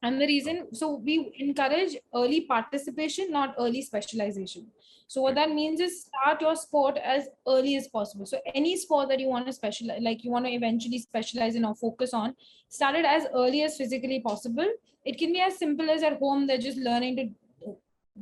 [0.01, 4.67] And the reason so we encourage early participation not early specialization.
[5.07, 8.27] So what that means is start your sport as early as possible.
[8.27, 11.65] So any sport that you want to specialize like you want to eventually specialize in
[11.65, 12.35] or focus on
[12.69, 14.67] start it as early as physically possible.
[15.03, 17.29] It can be as simple as at home they're just learning to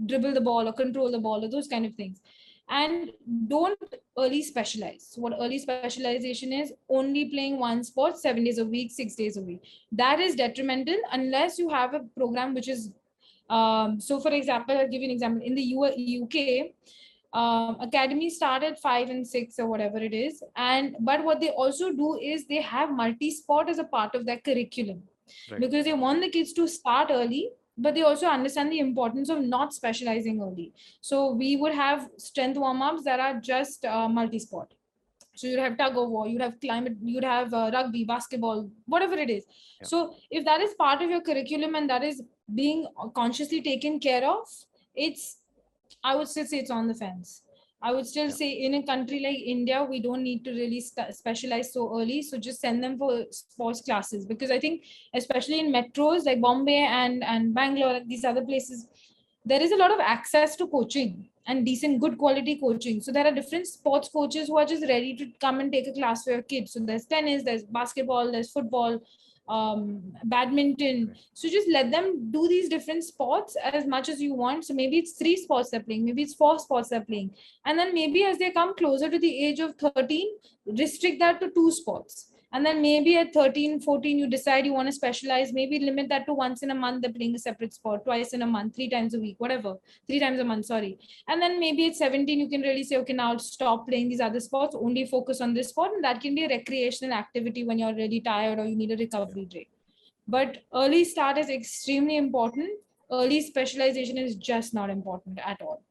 [0.06, 2.22] dribble the ball or control the ball or those kind of things.
[2.70, 3.12] And
[3.48, 3.80] don't
[4.20, 5.14] early specialize.
[5.16, 9.42] What early specialization is only playing one sport seven days a week six days a
[9.42, 9.62] week.
[9.92, 12.92] That is detrimental unless you have a program which is
[13.50, 15.42] um, so for example i'll give you an example.
[15.46, 15.78] In the
[16.22, 16.74] uk
[17.34, 20.44] um, academy started five and six or whatever it is.
[20.56, 24.40] And but what they also do is they have multi-sport as a part of their
[24.40, 25.04] curriculum.
[25.52, 25.60] Right.
[25.60, 29.42] because they want the kids to start early but they also understand the importance of
[29.42, 30.74] not specializing early.
[31.02, 34.74] So we would have strength warm-ups that are just uh, multi-sport.
[35.36, 39.14] So you'd have tug of war, you'd have climate, you'd have uh, rugby, basketball, whatever
[39.14, 39.46] it is.
[39.80, 39.88] Yeah.
[39.88, 42.24] So if that is part of your curriculum and that is
[42.56, 44.48] being consciously taken care of,
[44.96, 45.38] it's,
[46.04, 47.44] I would still say it's on the fence.
[47.82, 51.74] I would still say in a country like India, we don't need to really specialize
[51.74, 52.24] so early.
[52.24, 54.26] So just send them for sports classes.
[54.26, 58.88] Because I think, especially in metros like Bombay and and Bangalore, these other places,
[59.46, 63.02] there is a lot of access to coaching and decent, good quality coaching.
[63.02, 65.94] So there are different sports coaches who are just ready to come and take a
[65.94, 66.74] class for your kids.
[66.74, 69.00] So there's tennis, there's basketball, there's football,
[69.48, 71.16] um, badminton.
[71.34, 74.66] So just let them do these different sports as much as you want.
[74.66, 77.32] So maybe it's three sports they're playing, maybe it's four sports they're playing.
[77.66, 80.28] And then maybe as they come closer to the age of 13,
[80.66, 84.88] restrict that to two sports and then maybe at 13 14 you decide you want
[84.88, 88.06] to specialize maybe limit that to once in a month they're playing a separate sport
[88.06, 89.76] twice in a month three times a week whatever
[90.08, 90.98] three times a month sorry.
[91.28, 94.22] And then maybe at 17 you can really say okay now I'll stop playing these
[94.22, 97.80] other sports only focus on this sport and that can be a recreational activity when
[97.80, 99.70] you're really tired or you need a recovery break.
[100.28, 102.70] But early start is extremely important.
[103.12, 105.84] Early specialization is just not important at all.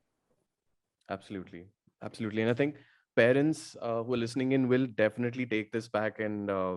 [1.08, 1.66] Absolutely.
[2.02, 2.42] Absolutely.
[2.42, 2.76] And i think
[3.16, 6.76] parents uh, who are listening in will definitely take this back and uh,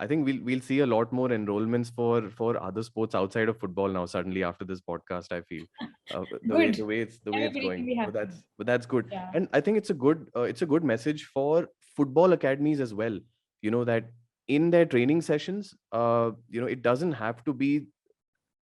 [0.00, 3.58] I think we'll we'll see a lot more enrollments for for other sports outside of
[3.58, 4.06] football now.
[4.06, 5.64] Suddenly after this podcast, I feel
[6.14, 8.00] uh, the, way, the way it's the way it's going.
[8.06, 9.30] But that's but that's good, yeah.
[9.34, 12.94] and I think it's a good uh, it's a good message for football academies as
[12.94, 13.18] well.
[13.60, 14.10] You know that
[14.48, 17.88] in their training sessions, uh, you know it doesn't have to be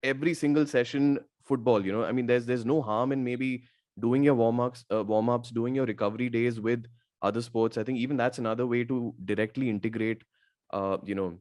[0.03, 1.85] every single session football.
[1.85, 3.63] You know, I mean, there's there's no harm in maybe
[3.99, 6.85] doing your warm ups, uh, warm ups, doing your recovery days with
[7.21, 10.23] other sports i think even that's another way to directly integrate
[10.71, 11.37] uh, you know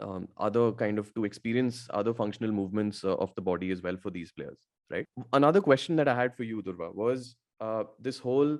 [0.00, 3.96] um, other kind of to experience other functional movements uh, of the body as well
[3.96, 4.58] for these players
[4.90, 5.06] right?
[5.32, 8.58] Another question that i had for you durva was uh, this whole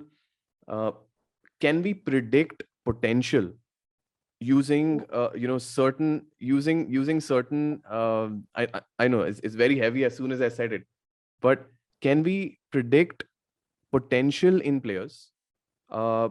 [0.67, 0.91] uh,
[1.59, 3.51] can we predict potential
[4.39, 8.67] using uh, you know certain using using certain um, I,
[8.99, 10.83] I, know it's, it's very heavy as soon as i said it
[11.41, 11.65] but
[12.01, 13.23] can we predict
[13.91, 15.31] potential in players
[15.89, 16.29] uh,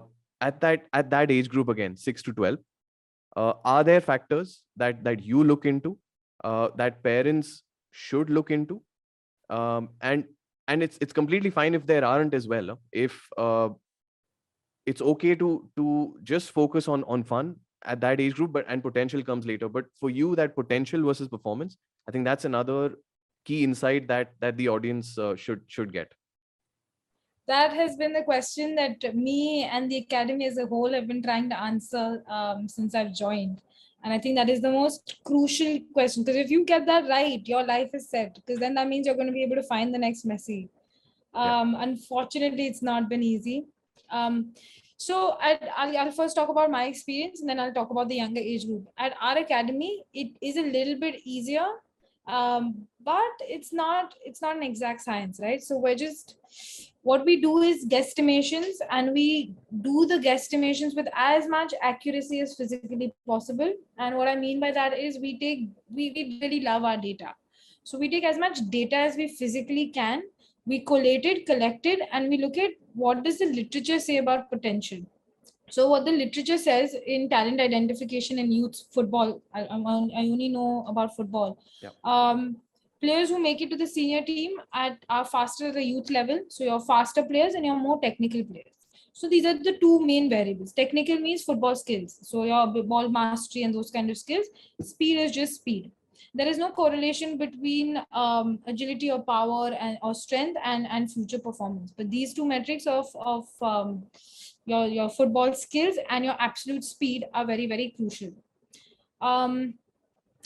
[0.48, 2.58] at that at that age group again 6 to 12
[3.36, 5.98] uh, are there factors that that you look into
[6.44, 8.82] uh, that parents should look into?
[9.50, 10.24] Um, and
[10.68, 13.68] and it's it's completely fine if there aren't as well if uh,
[14.86, 18.82] it's okay to to just focus on on fun at that age group but and
[18.82, 19.68] potential comes later.
[19.68, 21.76] But for you that potential versus performance
[22.08, 22.94] i think that's another
[23.44, 26.12] key insight that that the audience uh, should should get
[27.46, 31.22] that has been the question that me and the academy as a whole have been
[31.22, 33.60] trying to answer um, since I've joined.
[34.02, 37.40] And I think that is the most crucial question because if you get that right,
[37.46, 38.34] your life is set.
[38.34, 40.68] Because then that means you're going to be able to find the next Messi.
[41.34, 41.82] Um, yeah.
[41.82, 43.66] Unfortunately, it's not been easy.
[44.10, 44.52] Um,
[44.96, 48.16] so i will I'll first talk about my experience and then I'll talk about the
[48.16, 48.86] younger age group.
[48.96, 51.66] At our academy, it is a little bit easier
[52.26, 56.36] um, but it's not it's not an exact science right so we're just
[57.04, 62.54] what we do is guesstimations and we do the guesstimations with as much accuracy as
[62.56, 66.82] physically possible and what i mean by that is we take we, we really love
[66.82, 67.34] our data
[67.84, 70.22] so we take as much data as we physically can
[70.66, 74.50] we collate it collect it and we look at what does the literature say about
[74.50, 75.04] potential
[75.70, 80.84] so what the literature says in talent identification in youth football, I, I only know
[80.86, 81.58] about football.
[81.80, 81.88] Yeah.
[82.04, 82.58] Um,
[83.04, 86.40] players who make it to the senior team at are faster at the youth level.
[86.48, 88.72] So you're faster players and you're more technical players.
[89.12, 90.72] So these are the two main variables.
[90.72, 92.18] Technical means football skills.
[92.22, 94.46] So your ball mastery and those kind of skills.
[94.80, 95.92] Speed is just speed.
[96.36, 101.38] There is no correlation between um, agility or power and or strength and, and future
[101.38, 101.92] performance.
[101.96, 104.02] But these two metrics of, of um,
[104.66, 108.32] your your football skills and your absolute speed are very very crucial
[109.20, 109.74] um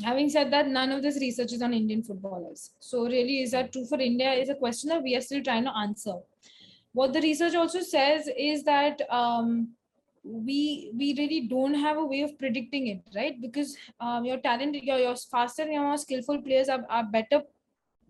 [0.05, 2.71] having said that none of this research is on indian footballers.
[2.81, 4.33] So really is that true for india?
[4.33, 6.15] Is a question that we are still trying to answer.
[6.93, 9.69] What the research also says is that um,
[10.25, 13.41] we we really don't have a way of predicting it right?
[13.41, 17.43] Because um, your talent your, your faster and your more skillful players are, are better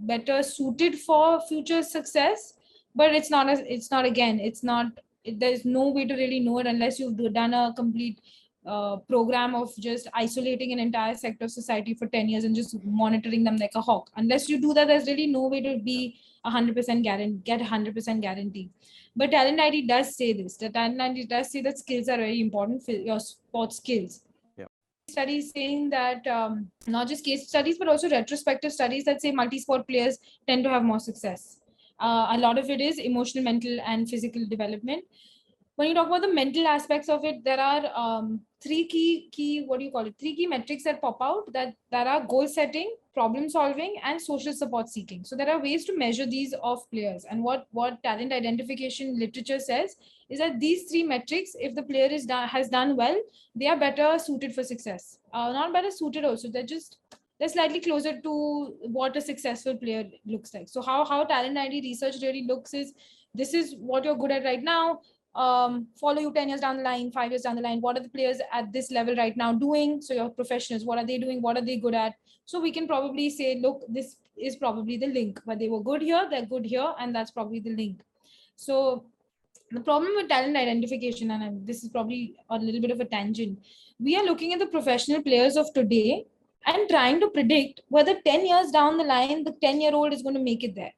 [0.01, 2.55] better suited for future success
[2.95, 4.86] but it's not as it's not again it's not
[5.36, 8.20] there's no way to really know it unless you've done a complete
[8.67, 12.77] uh, program of just isolating an entire sector of society for 10 years and just
[12.85, 14.11] monitoring them like a hawk.
[14.17, 18.71] Unless you do that, there's really no way to be 100% guarantee, get 100% guarantee.
[19.17, 20.57] But Talent ID does say this.
[20.57, 24.23] The Talent ID does say that skills are very important for your sports skills.
[24.57, 24.67] Yeah.
[25.09, 29.89] Studies saying that um, not just case studies, but also retrospective studies that say multi-sport
[29.89, 31.59] players tend to have more success.
[32.01, 35.05] Uh, a lot of it is emotional, mental, and physical development.
[35.75, 39.65] When you talk about the mental aspects of it, there are um, three key key
[39.67, 40.15] what do you call it?
[40.19, 44.53] Three key metrics that pop out that that are goal setting, problem solving, and social
[44.53, 45.25] support seeking.
[45.25, 47.25] So there are ways to measure these of players.
[47.31, 49.97] And what what talent identification literature says
[50.29, 53.21] is that these three metrics, if the player is done, has done well,
[53.55, 55.19] they are better suited for success.
[55.33, 56.49] Uh, not better suited also.
[56.51, 56.99] They're just
[57.39, 60.69] they're slightly closer to what a successful player looks like.
[60.69, 62.93] So how how talent ID research really looks is
[63.35, 65.01] this is what you're good at right now.
[65.39, 67.80] Um, follow you 10 years down the line, five years down the line.
[67.80, 70.03] What are the players at this level right now doing?
[70.03, 71.41] So your professionals, what are they doing?
[71.41, 72.14] What are they good at?
[72.45, 75.41] So we can probably say, look, this is probably the link.
[75.47, 78.01] But they were good here, they're good here, and that's probably the link.
[78.57, 79.05] So
[79.70, 83.61] the problem with talent identification, and this is probably a little bit of a tangent,
[84.01, 86.26] we are looking at the professional players of today
[86.66, 90.22] and trying to predict whether 10 years down the line the 10 year old is
[90.22, 90.93] going to make it there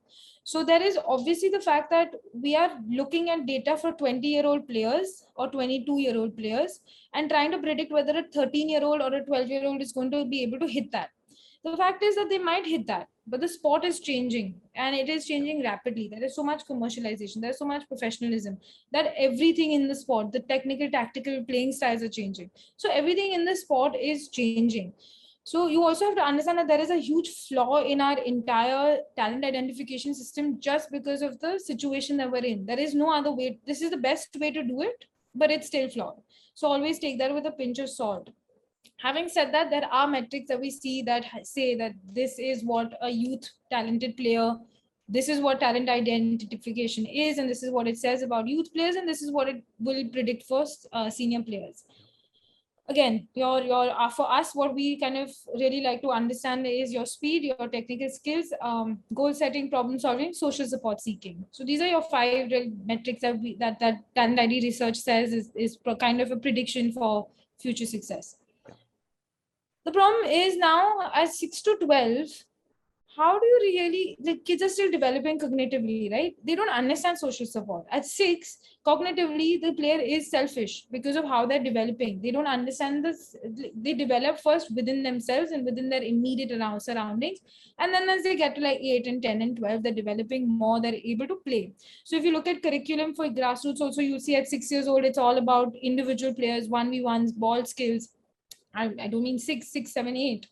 [0.44, 4.46] so there is obviously the fact that we are looking at data for 20 year
[4.46, 6.80] old players or 22 year old players
[7.14, 9.92] and trying to predict whether a 13 year old or a 12 year old is
[9.92, 11.10] going to be able to hit that.
[11.62, 15.08] The fact is that they might hit that but the sport is changing and it
[15.08, 16.08] is changing rapidly.
[16.08, 17.40] There is so much commercialization.
[17.40, 18.58] There's so much professionalism
[18.92, 22.50] that everything in the sport the technical tactical playing styles are changing.
[22.76, 24.94] So everything in the sport is changing
[25.50, 28.98] so you also have to understand that there is a huge flaw in our entire
[29.16, 32.64] talent identification system just because of the situation that we're in.
[32.66, 33.58] There is no other way.
[33.66, 36.20] This is the best way to do it, but it's still flawed.
[36.54, 38.30] So always take that with a pinch of salt.
[38.98, 42.96] Having said that, there are metrics that we see that say that this is what
[43.02, 44.54] a youth talented player,
[45.08, 48.94] this is what talent identification is, and this is what it says about youth players,
[48.94, 51.82] and this is what it will predict for uh, senior players
[52.90, 56.92] again your your uh, for us what we kind of really like to understand is
[56.92, 61.44] your speed your technical skills um, goal setting problem solving social support seeking.
[61.52, 65.32] So these are your five real metrics that we that that talent id research says
[65.32, 67.28] is, is kind of a prediction for
[67.58, 68.36] future success.
[69.84, 72.28] The problem is now at 6 to 12
[73.16, 76.34] how do you really the kids are still developing cognitively right?
[76.44, 77.86] They don't understand social support.
[77.90, 82.20] At six cognitively the player is selfish because of how they're developing.
[82.22, 83.34] They don't understand this
[83.74, 87.40] they develop first within themselves and within their immediate around surroundings.
[87.78, 90.80] And then as they get to like 8 and 10 and 12 they're developing more
[90.80, 91.72] they're able to play.
[92.04, 95.04] So if you look at curriculum for grassroots also you see at six years old
[95.04, 98.10] it's all about individual players 1v1s ball skills.
[98.72, 100.46] I, I don't mean six six seven eight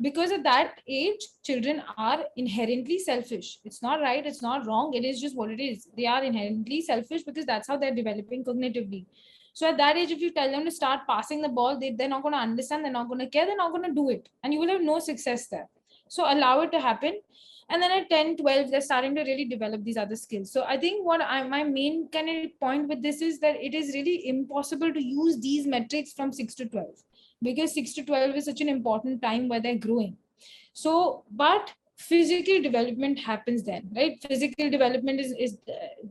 [0.00, 3.58] Because at that age children are inherently selfish.
[3.64, 5.88] It's not right it's not wrong it is just what it is.
[5.96, 9.06] They are inherently selfish because that's how they're developing cognitively.
[9.52, 12.08] So at that age if you tell them to start passing the ball they, they're
[12.08, 14.28] not going to understand they're not going to care they're not going to do it.
[14.42, 15.68] And you will have no success there.
[16.08, 17.20] So allow it to happen.
[17.70, 20.52] And then at 10 12 they're starting to really develop these other skills.
[20.52, 23.74] So i think what i my main kind of point with this is that it
[23.74, 26.86] is really impossible to use these metrics from 6 to 12
[27.44, 30.16] because 6 to 12 is such an important time where they're growing.
[30.72, 34.18] So but physical development happens then right?
[34.28, 36.06] Physical development is is uh,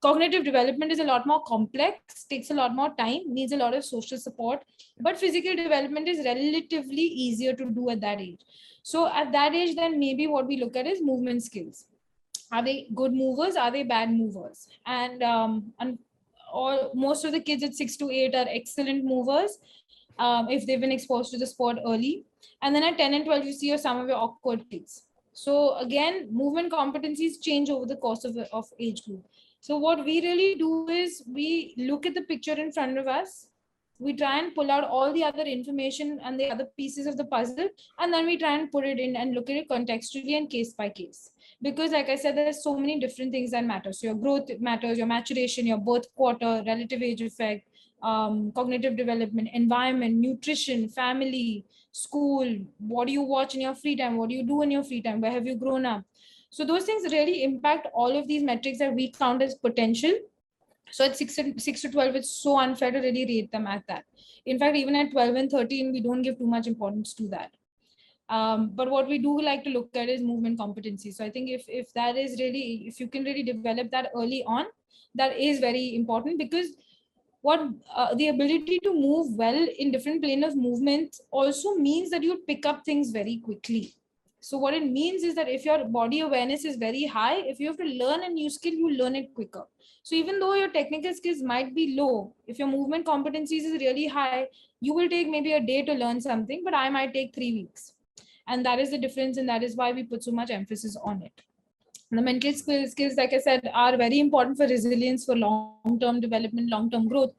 [0.00, 3.74] cognitive development is a lot more complex takes a lot more time needs a lot
[3.74, 4.62] of social support
[5.00, 8.40] but physical development is relatively easier to do at that age.
[8.82, 11.86] So at that age then maybe what we look at is movement skills.
[12.50, 13.56] Are they good movers?
[13.56, 14.68] Are they bad movers?
[14.86, 15.98] And um and
[16.50, 19.58] all most of the kids at 6 to 8 are excellent movers
[20.18, 22.24] um, if they've been exposed to the sport early.
[22.62, 25.04] And then at 10 and 12, you see some of your awkward kids.
[25.32, 29.24] So again, movement competencies change over the course of, of age group.
[29.60, 33.48] So what we really do is we look at the picture in front of us.
[34.00, 37.24] We try and pull out all the other information and the other pieces of the
[37.24, 40.48] puzzle, and then we try and put it in and look at it contextually and
[40.48, 41.30] case by case.
[41.60, 43.92] Because, like I said, there's so many different things that matter.
[43.92, 47.67] So your growth matters, your maturation, your birth quarter, relative age effect,
[48.02, 52.58] um, cognitive development, environment, nutrition, family, school.
[52.78, 54.16] What do you watch in your free time?
[54.16, 55.20] What do you do in your free time?
[55.20, 56.04] Where have you grown up?
[56.50, 60.12] So those things really impact all of these metrics that we count as potential.
[60.90, 64.04] So at six, six to 12, it's so unfair to really rate them at that.
[64.46, 67.50] In fact, even at 12 and 13, we don't give too much importance to that.
[68.30, 71.10] Um, but what we do like to look at is movement competency.
[71.10, 74.44] So I think if, if that is really, if you can really develop that early
[74.44, 74.66] on,
[75.14, 76.68] that is very important because
[77.40, 77.60] what
[77.94, 82.42] uh, the ability to move well in different plane of movement also means that you
[82.48, 83.94] pick up things very quickly.
[84.40, 87.66] So what it means is that if your body awareness is very high if you
[87.68, 89.64] have to learn a new skill you learn it quicker.
[90.02, 94.06] So even though your technical skills might be low if your movement competencies is really
[94.06, 94.46] high
[94.80, 97.92] you will take maybe a day to learn something but i might take 3 weeks.
[98.46, 101.22] And that is the difference and that is why we put so much emphasis on
[101.22, 101.42] it
[102.10, 106.70] the mental skills, skills, like I said, are very important for resilience, for long-term development,
[106.70, 107.32] long-term growth.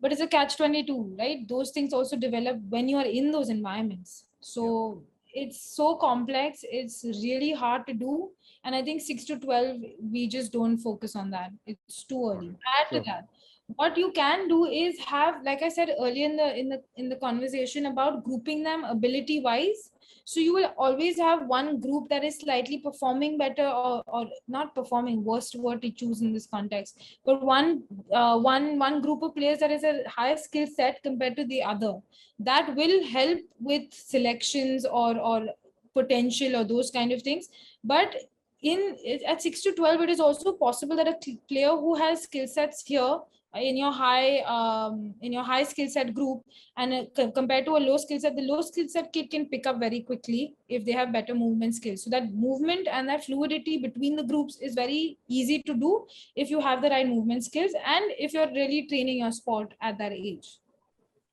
[0.00, 1.46] But it's a catch-22, right?
[1.46, 4.24] Those things also develop when you are in those environments.
[4.40, 5.02] So
[5.34, 5.42] yeah.
[5.42, 6.60] it's so complex.
[6.62, 8.30] It's really hard to do.
[8.64, 9.76] And I think 6 to 12,
[10.10, 11.50] we just don't focus on that.
[11.66, 12.56] It's too early.
[12.80, 13.28] Add to that.
[13.76, 17.08] What you can do is have, like I said earlier in the in the in
[17.08, 19.92] the conversation about grouping them ability wise
[20.24, 24.74] so you will always have one group that is slightly performing better or, or not
[24.74, 26.98] performing worst word to choose in this context.
[27.24, 27.82] But one
[28.12, 31.62] uh, one one group of players that is a higher skill set compared to the
[31.62, 31.94] other
[32.38, 35.46] that will help with selections or or
[35.94, 37.48] potential or those kind of things.
[37.82, 38.14] But
[38.62, 38.96] in
[39.26, 42.82] at 6 to 12 it is also possible that a player who has skill sets
[42.84, 43.18] here
[43.54, 46.42] in your high um, in your high skill set group
[46.76, 49.66] and uh, compared to a low skill set the low skill set kid can pick
[49.66, 52.04] up very quickly if they have better movement skills.
[52.04, 56.50] So that movement and that fluidity between the groups is very easy to do if
[56.50, 60.12] you have the right movement skills and if you're really training your sport at that
[60.12, 60.58] age.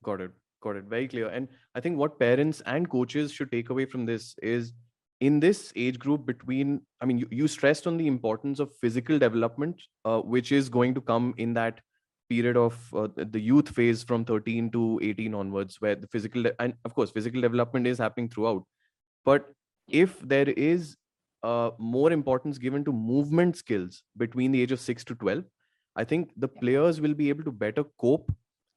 [0.04, 0.32] Got it.
[0.62, 0.86] Got it.
[0.86, 1.30] Very clear.
[1.30, 4.74] And i think what parents and coaches should take away from this is
[5.20, 9.20] in this age group between i mean you, you stressed on the importance of physical
[9.20, 11.82] development uh, which is going to come in that
[12.30, 16.62] period of uh, the youth phase from 13 to 18 onwards where the physical de-
[16.62, 18.64] and of course physical development is happening throughout.
[19.26, 19.52] But
[19.88, 20.98] if there is
[21.44, 25.44] uh, more importance given to movement skills between the age of 6 to 12
[25.96, 28.32] i think the players will be able to better cope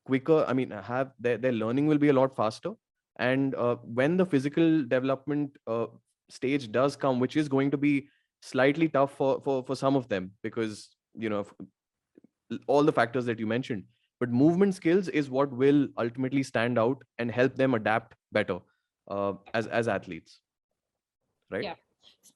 [0.05, 2.73] quicker i mean have their, their learning will be a lot faster.
[3.19, 5.87] And uh, when the physical development uh,
[6.31, 8.09] stage does come which is going to be
[8.41, 11.45] slightly tough for, for for some of them because you know
[12.67, 13.85] all the factors that you mentioned
[14.19, 18.59] but movement skills is what will ultimately stand out and help them adapt better
[19.09, 20.41] uh, as as athletes
[21.51, 21.65] right?
[21.65, 21.75] Yeah.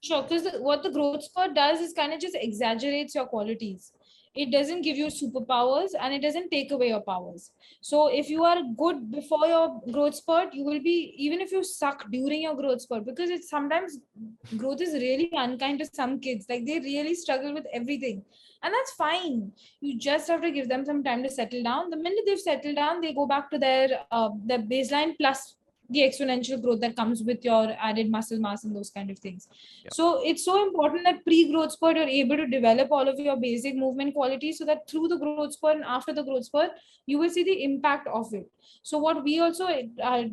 [0.02, 3.92] Sure because what the growth spurt does is kind of just exaggerates your qualities
[4.34, 7.50] it doesn't give you superpowers and it doesn't take away your powers.
[7.80, 11.62] So if you are good before your growth spurt you will be even if you
[11.62, 13.98] suck during your growth spurt because it's sometimes
[14.56, 16.46] growth is really unkind to some kids.
[16.48, 18.22] Like they really struggle with everything.
[18.62, 19.52] And that's fine.
[19.80, 21.90] You just have to give them some time to settle down.
[21.90, 25.56] The minute they've settled down they go back to their uh, their baseline plus
[25.90, 29.48] the exponential growth that comes with your added muscle mass and those kind of things.
[29.82, 29.90] Yeah.
[29.92, 33.76] So it's so important that pre-growth spurt you're able to develop all of your basic
[33.76, 36.70] movement qualities so that through the growth spurt and after the growth spurt
[37.06, 38.50] you will see the impact of it.
[38.82, 40.24] So what we also uh,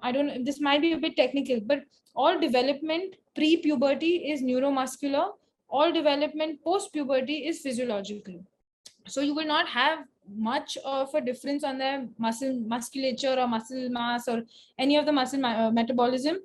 [0.00, 1.84] I don't know this might be a bit technical but
[2.14, 5.30] all development pre-puberty is neuromuscular
[5.68, 8.44] all development post-puberty is physiological
[9.06, 10.00] so you will not have
[10.34, 14.42] much of a difference on their muscle musculature or muscle mass or
[14.78, 16.38] any of the muscle uh, metabolism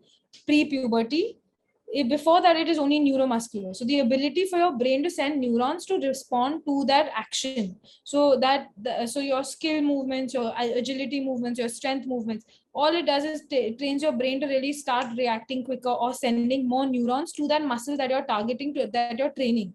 [0.46, 1.38] pre-puberty.
[2.08, 3.76] Before that it is only neuromuscular.
[3.76, 7.76] So the ability for your brain to send neurons to respond to that action.
[8.06, 13.06] So that the, so your skill movements your agility movements your strength movements all it
[13.06, 17.34] does is t- trains your brain to really start reacting quicker or sending more neurons
[17.34, 19.74] to that muscle that you're targeting to that you're training.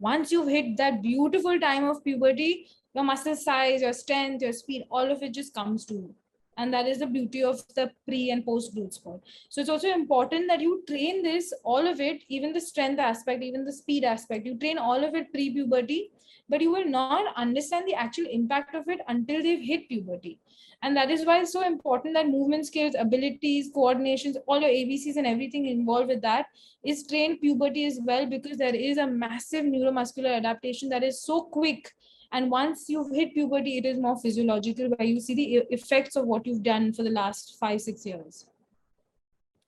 [0.00, 4.84] Once you've hit that beautiful time of puberty your muscle size, your strength, your speed,
[4.90, 6.14] all of it just comes to you.
[6.58, 9.22] And that is the beauty of the pre and post growth spurt.
[9.48, 13.42] So it's also important that you train this, all of it, even the strength aspect,
[13.42, 14.44] even the speed aspect.
[14.44, 16.10] You train all of it pre puberty,
[16.50, 20.38] but you will not understand the actual impact of it until they've hit puberty.
[20.82, 25.16] And that is why it's so important that movement skills, abilities, coordinations, all your ABCs
[25.16, 26.46] and everything involved with that
[26.84, 31.42] is trained puberty as well, because there is a massive neuromuscular adaptation that is so
[31.42, 31.90] quick
[32.32, 36.26] and once you've hit puberty it is more physiological where you see the effects of
[36.26, 38.46] what you've done for the last five six years.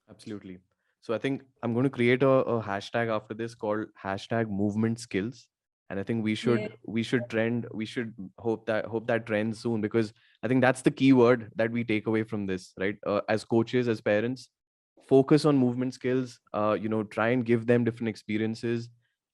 [0.09, 0.59] Absolutely.
[1.01, 4.99] So i think i'm going to create a, a hashtag after this called hashtag movement
[4.99, 5.47] skills.
[5.91, 6.67] And i think we should yeah.
[6.87, 10.81] we should trend we should hope that hope that trends soon because i think that's
[10.81, 12.97] the key word that we take away from this right?
[13.05, 14.49] Uh, as coaches as parents
[15.07, 18.89] focus on movement skills uh, you know try and give them different experiences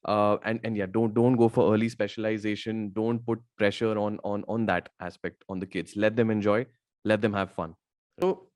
[0.06, 2.92] uh, and and yeah don't don't go for early specialization.
[2.94, 5.96] Don't put pressure on on on that aspect on the kids.
[5.96, 6.66] Let them enjoy.
[7.04, 7.76] Let them have fun.
[8.20, 8.48] So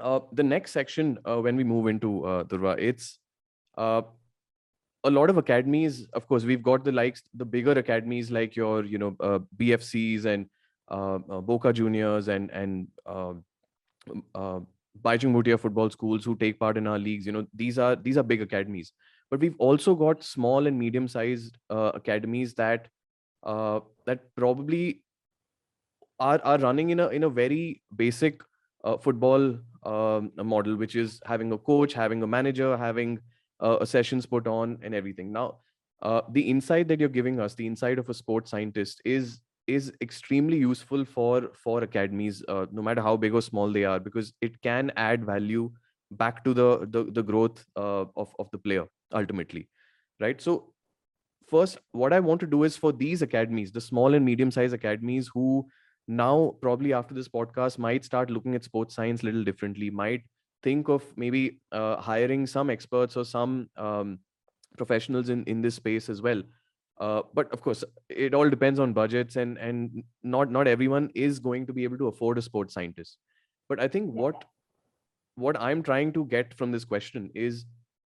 [0.00, 3.18] uh, the next section uh, when we move into uh, Durva, it's
[3.76, 4.02] uh,
[5.04, 8.84] a lot of academies of course we've got the likes the bigger academies like your
[8.84, 10.48] you know uh, bfcs and
[10.90, 13.34] uh, uh, boca juniors and and uh,
[14.34, 14.60] uh,
[15.02, 17.26] Bhutia football schools who take part in our leagues.
[17.26, 18.92] You know these are these are big academies
[19.30, 22.88] but we've also got small and medium sized uh, academies that
[23.42, 25.02] uh, that probably
[26.20, 28.42] are are running in a in a very basic
[28.84, 33.18] uh, football um, model which is having a coach having a manager having
[33.60, 35.32] uh, a sessions put on and everything.
[35.32, 35.58] Now
[36.02, 39.92] uh, the insight that you're giving us the insight of a sports scientist is is
[40.02, 44.32] extremely useful for for academies uh, no matter how big or small they are because
[44.40, 45.70] it can add value
[46.10, 48.84] back to the the, the growth uh, of of the player
[49.14, 49.68] ultimately
[50.20, 50.40] right?
[50.40, 50.74] So
[51.48, 54.74] first what i want to do is for these academies the small and medium sized
[54.74, 55.66] academies who
[56.08, 60.22] now probably after this podcast might start looking at sports science a little differently might
[60.62, 64.18] think of maybe uh, hiring some experts or some um,
[64.78, 66.42] professionals in in this space as well.
[67.00, 71.38] Uh, but of course it all depends on budgets and and not not everyone is
[71.38, 73.18] going to be able to afford a sports scientist.
[73.68, 74.44] But i think what
[75.44, 77.64] what i'm trying to get from this question is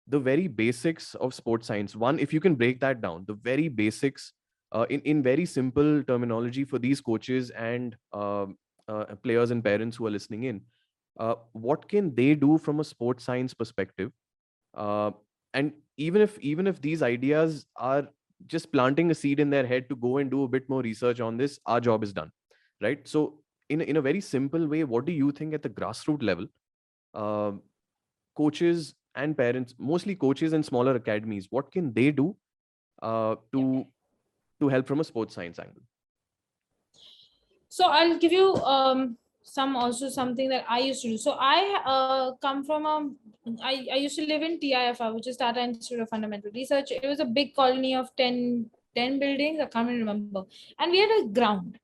[0.09, 1.97] the very basics of sports science.
[1.97, 4.33] One if you can break that down the very basics
[4.73, 8.47] uh, in in very simple terminology for these coaches and uh,
[8.89, 10.61] uh, players and parents who are listening in
[11.19, 14.13] uh, what can they do from a sports science perspective?
[14.75, 15.11] Uh,
[15.55, 18.09] and even if even if these ideas are
[18.47, 21.21] just planting a seed in their head to go and do a bit more research
[21.21, 22.31] on this our job is done
[22.83, 23.09] right?
[23.09, 23.41] So
[23.71, 26.47] in, in a very simple way what do you think at the grassroots level
[27.15, 27.53] uh,
[28.37, 32.37] coaches and parents, mostly coaches and smaller academies, what can they do
[33.03, 33.87] uh, to
[34.61, 35.83] to help from a sports science angle?
[37.69, 41.19] So I'll give you um, some also something that I used to do.
[41.19, 43.11] So I uh, come from a
[43.63, 46.91] I, I used to live in TIFR, which is Tata Institute of Fundamental Research.
[46.91, 49.61] It was a big colony of 10, 10 buildings.
[49.61, 50.45] I can't remember.
[50.79, 51.79] And we had a ground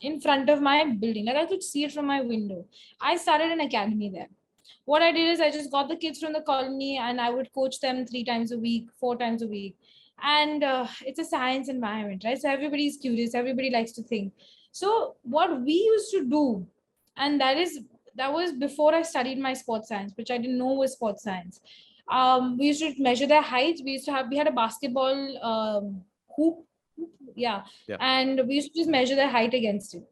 [0.00, 1.24] in front of my building.
[1.24, 2.66] Like I could see it from my window.
[3.00, 4.28] I started an academy there
[4.88, 7.52] what I did is I just got the kids from the colony and I would
[7.52, 9.76] coach them three times a week, four times a week.
[10.22, 12.40] And uh, it's a science environment, right?
[12.40, 14.32] So everybody's curious, everybody likes to think.
[14.72, 16.66] So what we used to do,
[17.16, 17.80] and that is
[18.16, 21.60] that was before I studied my sports science, which I didn't know was sports science.
[22.10, 23.82] Um, we used to measure their heights.
[23.84, 25.18] We used to have we had a basketball
[25.52, 26.02] um,
[26.34, 26.64] hoop
[27.34, 27.62] yeah.
[27.86, 27.96] Yeah.
[28.00, 30.04] and we used to just measure their height against it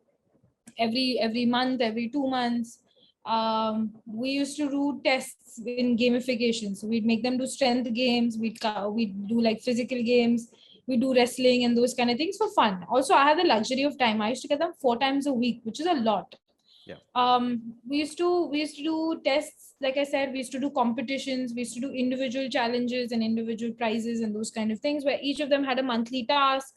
[0.78, 2.78] every every month every two months
[3.26, 6.76] um, we used to do tests in gamification.
[6.76, 8.38] So we'd make them do strength games.
[8.38, 8.58] We'd
[8.90, 10.48] we'd do like physical games.
[10.86, 12.86] We do wrestling and those kind of things for fun.
[12.88, 14.22] Also i had the luxury of time.
[14.22, 16.34] I used to get them four times a week which is a lot.
[16.86, 16.98] Yeah.
[17.16, 19.74] um we used to we used to do tests.
[19.80, 21.52] Like i said we used to do competitions.
[21.52, 25.18] We used to do individual challenges and individual prizes and those kind of things where
[25.20, 26.74] each of them had a monthly task.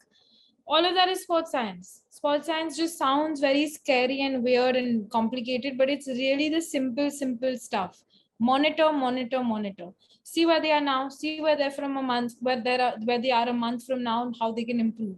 [0.66, 5.10] All of that is sports science sports science just sounds very scary and weird and
[5.10, 8.02] complicated but it's really the simple simple stuff.
[8.38, 9.88] Monitor monitor monitor.
[10.22, 11.08] See where they are now.
[11.08, 14.02] See where they're from a month where they are where they are a month from
[14.02, 15.16] now and how they can improve.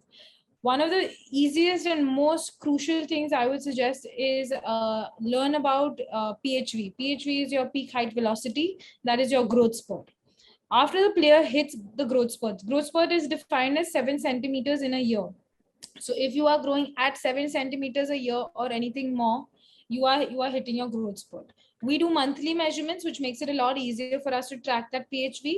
[0.60, 5.98] One of the easiest and most crucial things i would suggest is uh, learn about
[6.12, 8.68] uh, phv phv is your peak height velocity.
[9.02, 10.18] That is your growth spurt
[10.70, 14.94] after the player hits the growth spurt growth spurt is defined as seven centimeters in
[14.94, 15.26] a year
[15.98, 19.46] so if you are growing at seven centimeters a year or anything more
[19.88, 21.52] you are you are hitting your growth spurt.
[21.82, 25.10] We do monthly measurements which makes it a lot easier for us to track that
[25.12, 25.54] phv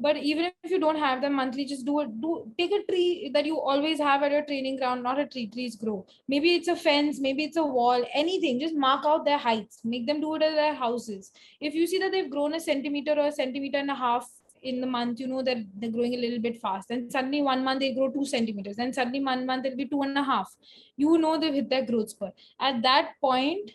[0.00, 3.30] but even if you don't have them monthly just do it do take a tree
[3.34, 6.06] that you always have at your training ground not a tree trees grow.
[6.26, 10.06] Maybe it's a fence maybe it's a wall anything just mark out their heights make
[10.06, 11.30] them do it at their houses.
[11.60, 14.26] If you see that they've grown a centimeter or a centimeter and a half
[14.62, 16.88] in the month you know that they're growing a little bit fast.
[16.88, 18.76] Then suddenly one month they grow two centimeters.
[18.76, 20.54] Then suddenly one month it'll be two and a half.
[20.96, 22.32] You know they've hit their growth spurt.
[22.60, 23.72] At that point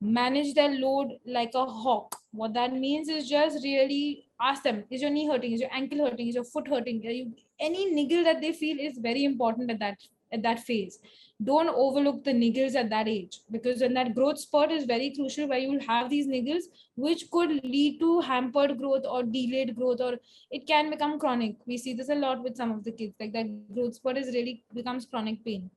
[0.00, 2.16] manage their load like a hawk.
[2.32, 5.52] What that means is just really ask them is your knee hurting?
[5.52, 6.28] Is your ankle hurting?
[6.28, 7.02] Is your foot hurting?
[7.02, 9.98] You any niggle that they feel is very important at that
[10.32, 10.98] at that phase
[11.44, 15.48] don't overlook the niggles at that age because when that growth spurt is very crucial
[15.48, 16.64] where you will have these niggles
[16.96, 20.16] which could lead to hampered growth or delayed growth or
[20.50, 21.56] it can become chronic.
[21.66, 24.34] We see this a lot with some of the kids like that growth spurt is
[24.34, 25.70] really becomes chronic pain.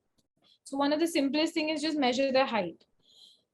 [0.64, 2.84] So one of the simplest thing is just measure their height.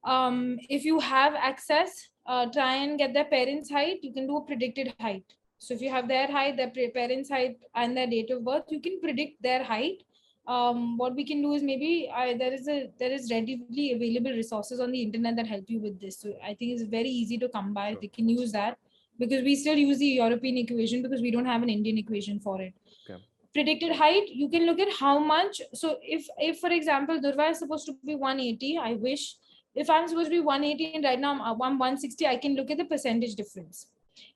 [0.04, 4.36] Um, if you have access uh, try and get their parents height you can do
[4.36, 5.24] a predicted height.
[5.58, 8.80] So if you have their height their parents height and their date of birth you
[8.80, 10.02] can predict their height
[10.46, 14.32] um, what we can do is maybe I, there is a there is readily available
[14.32, 16.18] resources on the internet that help you with this.
[16.20, 17.96] So i think it's very easy to come by.
[18.00, 18.78] They can use that.
[19.18, 22.60] Because we still use the european equation because we don't have an indian equation for
[22.60, 22.74] it.
[23.04, 23.22] Okay.
[23.54, 25.60] predicted height you can look at how much.
[25.74, 29.36] So if if for example durva is supposed to be 180 i wish.
[29.74, 32.70] If i'm supposed to be 180 and right now i'm uh, 160 i can look
[32.70, 33.86] at the percentage difference.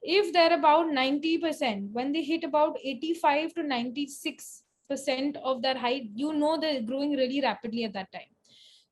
[0.02, 6.11] If they're about 90% when they hit about 85 to 96 percent of that height
[6.14, 8.30] you know they're growing really rapidly at that time.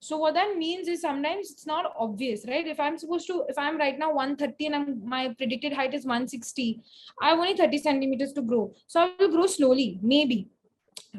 [0.00, 2.66] So what that means is sometimes it's not obvious right?
[2.66, 6.04] If i'm supposed to if i'm right now 130 and I'm, my predicted height is
[6.04, 6.80] 160
[7.22, 8.74] i have only 30 centimeters to grow.
[8.86, 10.48] So i will grow slowly maybe.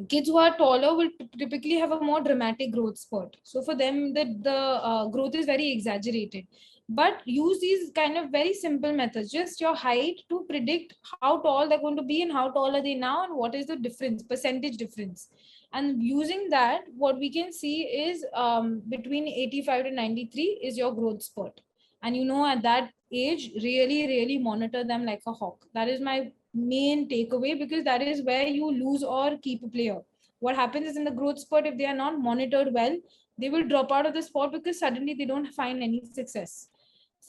[0.09, 1.09] Kids who are taller will
[1.39, 3.37] typically have a more dramatic growth spurt.
[3.43, 4.55] So for them the, the
[4.91, 6.45] uh, growth is very exaggerated
[6.87, 11.67] but use these kind of very simple methods just your height to predict how tall
[11.67, 14.21] they're going to be and how tall are they now and what is the difference
[14.21, 15.29] percentage difference.
[15.73, 20.93] And using that what we can see is um, between 85 to 93 is your
[20.93, 21.59] growth spurt.
[22.03, 25.65] And you know at that age really really monitor them like a hawk.
[25.73, 30.01] That is my main takeaway because that is where you lose or keep a player.
[30.39, 32.95] What happens is in the growth spurt if they are not monitored well
[33.37, 36.69] they will drop out of the sport because suddenly they don't find any success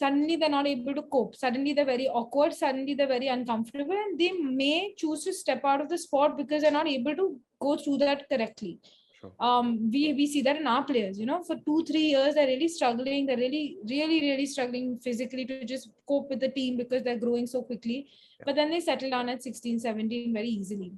[0.01, 1.35] suddenly they're not able to cope.
[1.35, 2.53] Suddenly they're very awkward.
[2.53, 6.63] Suddenly they're very uncomfortable and they may choose to step out of the sport because
[6.63, 7.27] they're not able to
[7.61, 8.79] go through that correctly.
[9.19, 9.33] Sure.
[9.49, 12.51] um we we see that in our players you know for two three years they're
[12.55, 13.25] really struggling.
[13.29, 17.47] They're really really really struggling physically to just cope with the team because they're growing
[17.55, 17.99] so quickly.
[18.39, 18.45] Yeah.
[18.47, 20.93] but then they settle down at 16 17 very easily.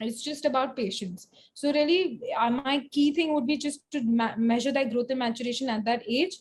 [0.00, 1.26] It's just about patience.
[1.54, 5.18] So really uh, my key thing would be just to ma- measure that growth and
[5.18, 6.36] maturation at that age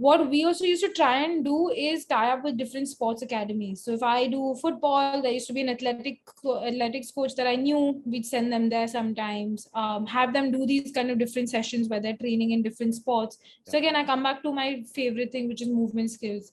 [0.00, 3.84] what we also used to try and do is tie up with different sports academies.
[3.84, 7.56] So if I do football, there used to be an athletic athletics coach that I
[7.56, 8.00] knew.
[8.06, 9.68] We'd send them there sometimes.
[9.74, 13.36] Um, have them do these kind of different sessions where they're training in different sports.
[13.68, 16.52] So again, I come back to my favorite thing, which is movement skills.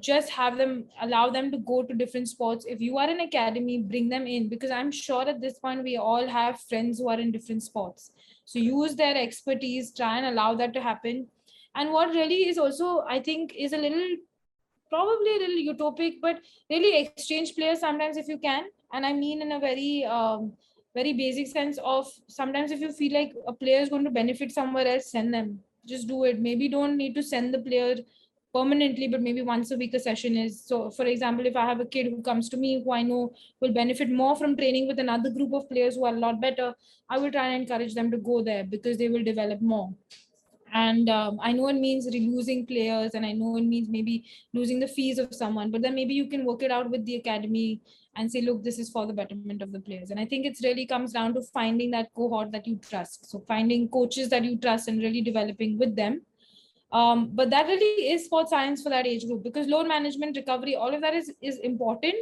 [0.00, 2.64] Just have them allow them to go to different sports.
[2.68, 5.96] If you are an academy, bring them in because I'm sure at this point we
[5.96, 8.10] all have friends who are in different sports.
[8.46, 11.28] So use their expertise, try and allow that to happen
[11.74, 14.16] and what really is also i think is a little
[14.88, 19.42] probably a little utopic but really exchange players sometimes if you can and i mean
[19.42, 20.52] in a very um,
[20.94, 24.50] very basic sense of sometimes if you feel like a player is going to benefit
[24.50, 27.94] somewhere else send them just do it maybe don't need to send the player
[28.52, 30.62] permanently, but maybe once a week a session is.
[30.64, 33.32] So, for example, if I have a kid who comes to me who I know
[33.60, 36.74] will benefit more from training with another group of players who are a lot better,
[37.08, 39.94] I will try and encourage them to go there because they will develop more.
[40.72, 44.80] And um, I know it means losing players, and I know it means maybe losing
[44.80, 47.80] the fees of someone, but then maybe you can work it out with the academy
[48.16, 50.10] and say, look, this is for the betterment of the players.
[50.10, 53.30] And I think it's really comes down to finding that cohort that you trust.
[53.30, 56.22] So finding coaches that you trust and really developing with them
[56.92, 60.74] um, but that really is sports science for that age group because load management recovery
[60.74, 62.16] all of that is is important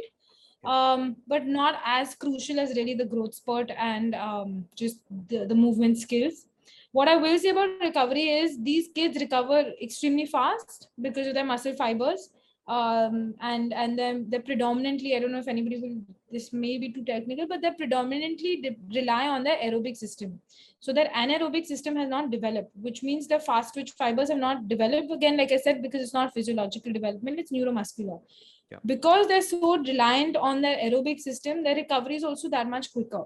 [0.63, 5.55] um, but not as crucial as really the growth spurt and um, just the, the
[5.55, 6.45] movement skills
[6.91, 11.45] what i will say about recovery is these kids recover extremely fast because of their
[11.45, 12.29] muscle fibers
[12.67, 16.91] um, and and then they're predominantly i don't know if anybody will this may be
[16.91, 20.39] too technical but they predominantly de- rely on their aerobic system.
[20.79, 24.67] So their anaerobic system has not developed which means the fast twitch fibers have not
[24.67, 28.21] developed again like i said because it's not physiological development it's neuromuscular.
[28.71, 28.77] Yeah.
[28.85, 33.23] because they're so reliant on their aerobic system their recovery is also that much quicker.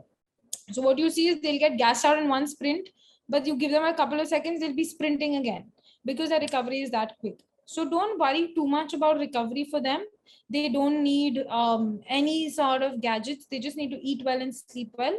[0.72, 2.88] So what you see is they'll get gassed out in one sprint
[3.30, 5.72] but you give them a couple of seconds they'll be sprinting again
[6.06, 7.40] because their recovery is that quick.
[7.66, 10.06] So don't worry too much about recovery for them.
[10.50, 13.46] They don't need um, any sort of gadgets.
[13.50, 15.18] They just need to eat well and sleep well.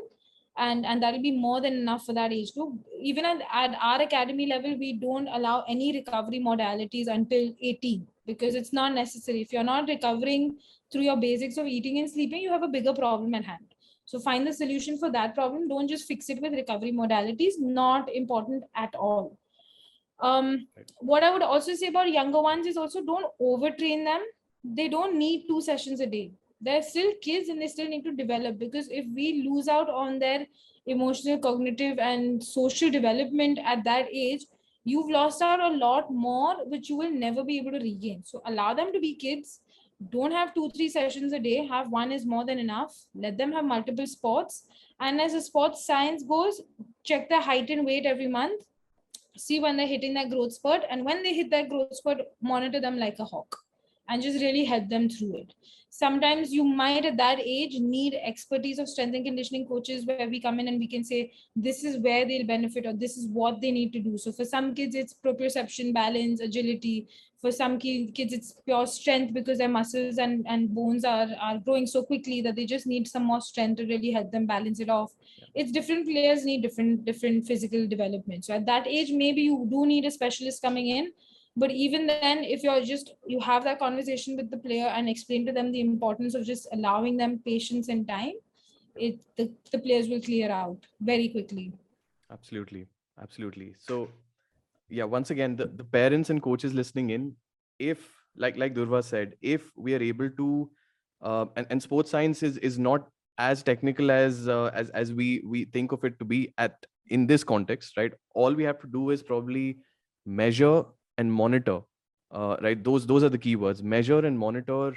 [0.56, 2.74] And and that'll be more than enough for that age group.
[3.00, 8.54] Even at, at our academy level we don't allow any recovery modalities until 18 because
[8.54, 9.40] it's not necessary.
[9.40, 10.58] If you're not recovering
[10.92, 13.73] through your basics of eating and sleeping you have a bigger problem at hand
[14.04, 15.68] so find the solution for that problem.
[15.68, 17.54] Don't just fix it with recovery modalities.
[17.58, 19.38] Not important at all.
[20.20, 20.92] Um Right.
[21.10, 24.22] what i would also say about younger ones is also don't overtrain them.
[24.62, 26.32] They don't need two sessions a day.
[26.60, 30.18] They're still kids and they still need to develop because if we lose out on
[30.18, 30.46] their
[30.86, 34.46] emotional cognitive and social development at that age
[34.84, 38.22] you've lost out a lot more which you will never be able to regain.
[38.24, 39.60] So allow them to be kids
[40.10, 41.66] don't have two three sessions a day.
[41.66, 42.94] Have one is more than enough.
[43.14, 44.64] Let them have multiple sports
[45.00, 46.60] and as a sports science goes
[47.04, 48.62] check their height and weight every month.
[49.36, 50.82] See when they're hitting that growth spurt.
[50.88, 53.56] And when they hit that growth spurt monitor them like a hawk
[54.08, 55.54] and just really help them through it
[55.96, 60.40] sometimes you might at that age need expertise of strength and conditioning coaches where we
[60.40, 63.60] come in and we can say this is where they'll benefit or this is what
[63.60, 64.18] they need to do.
[64.18, 67.06] So for some kids it's proprioception balance agility.
[67.40, 71.58] For some ki- kids it's pure strength because their muscles and, and bones are, are
[71.58, 74.80] growing so quickly that they just need some more strength to really help them balance
[74.80, 75.12] it off.
[75.54, 78.46] It's different players need different different physical development.
[78.46, 81.12] So at that age maybe you do need a specialist coming in
[81.56, 85.46] but even then if you're just you have that conversation with the player and explain
[85.46, 88.32] to them the importance of just allowing them patience and time
[88.96, 91.72] it the, the players will clear out very quickly
[92.34, 92.86] Absolutely.
[93.20, 93.74] Absolutely.
[93.78, 94.08] So
[94.88, 97.34] yeah, once again, the, the parents and coaches listening in,
[97.78, 100.70] if like like Durva said, if we are able to
[101.22, 105.42] uh, and, and sports science is is not as technical as uh, as as we
[105.44, 108.12] we think of it to be at in this context, right?
[108.34, 109.78] All we have to do is probably
[110.26, 110.84] measure
[111.18, 111.80] and monitor.
[112.30, 113.82] Uh, right, those those are the keywords.
[113.82, 114.96] Measure and monitor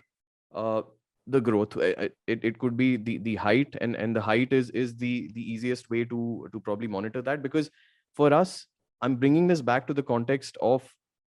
[0.54, 0.82] uh,
[1.28, 1.78] the growth.
[1.78, 5.42] It, it could be the the height, and and the height is is the the
[5.42, 7.70] easiest way to to probably monitor that because
[8.16, 8.66] for us,
[9.02, 10.84] I'm bringing this back to the context of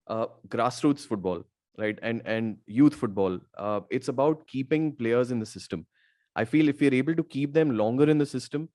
[0.08, 1.44] uh, grassroots football,
[1.78, 3.40] right, and and youth football.
[3.58, 5.86] Uh, it's about keeping players in the system.
[6.36, 8.70] I feel if we're able to keep them longer in the system,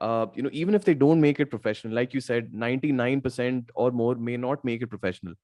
[0.00, 3.90] uh, you know, even if they don't make it professional, like you said, 99% or
[3.90, 5.34] more may not make it professional.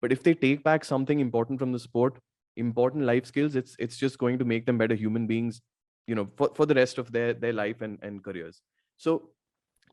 [0.00, 2.18] But if they take back something important from the sport,
[2.56, 5.60] important life skills, it's it's just going to make them better human beings,
[6.06, 8.62] you know, for, for the rest of their their life and, and careers.
[8.96, 9.30] So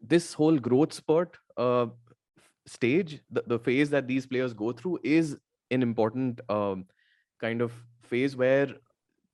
[0.01, 1.87] this whole growth spurt uh,
[2.67, 5.37] stage, the, the phase that these players go through is
[5.71, 6.85] an important um,
[7.39, 7.71] kind of
[8.03, 8.67] phase where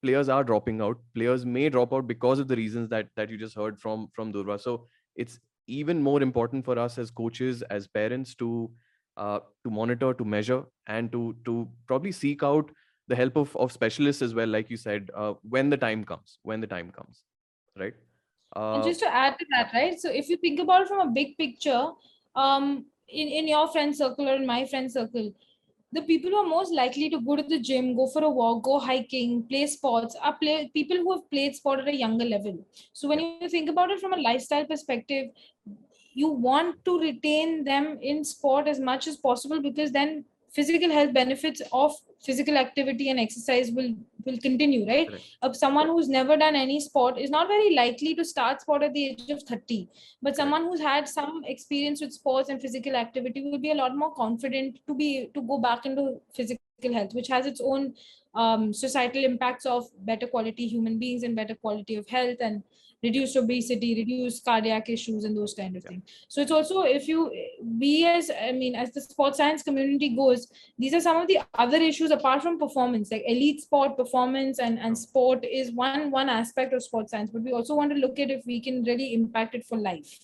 [0.02, 0.98] players are dropping out.
[1.14, 4.34] Players may drop out because of the reasons that that you just heard from from
[4.34, 4.60] Durva.
[4.60, 8.72] So it's even more important for us as coaches, as parents, to
[9.18, 12.72] uh, to monitor, to measure, and to to probably seek out
[13.08, 16.40] the help of of specialists as well, like you said, uh, when the time comes.
[16.44, 17.24] When the time comes,
[17.78, 17.94] right?
[18.56, 21.00] Uh, and just to add to that right so if you think about it from
[21.00, 21.92] a big picture
[22.36, 25.32] um in, in your friend circle or in my friend circle
[25.94, 28.64] the people who are most likely to go to the gym go for a walk
[28.64, 32.58] go hiking play sports are play people who have played sport at a younger level
[32.92, 35.28] so when you think about it from a lifestyle perspective
[36.14, 41.14] you want to retain them in sport as much as possible because then physical health
[41.14, 41.94] benefits of
[42.26, 43.94] physical activity and exercise will
[44.26, 45.24] will continue right Correct.
[45.42, 48.94] of someone who's never done any sport is not very likely to start sport at
[48.94, 49.88] the age of 30
[50.22, 53.96] but someone who's had some experience with sports and physical activity will be a lot
[53.96, 57.94] more confident to be to go back into physical physical health, which has its own
[58.34, 62.64] um, societal impacts of better quality human beings and better quality of health and
[63.04, 65.90] reduced obesity, reduce cardiac issues, and those kind of Yeah.
[65.90, 66.04] things.
[66.28, 67.32] So it's also if you
[67.84, 70.48] we as I mean as the sports science community goes,
[70.78, 74.80] these are some of the other issues apart from performance, like elite sport performance and
[74.80, 77.32] and sport is one one aspect of sports science.
[77.32, 80.20] But we also want to look at if we can really impact it for life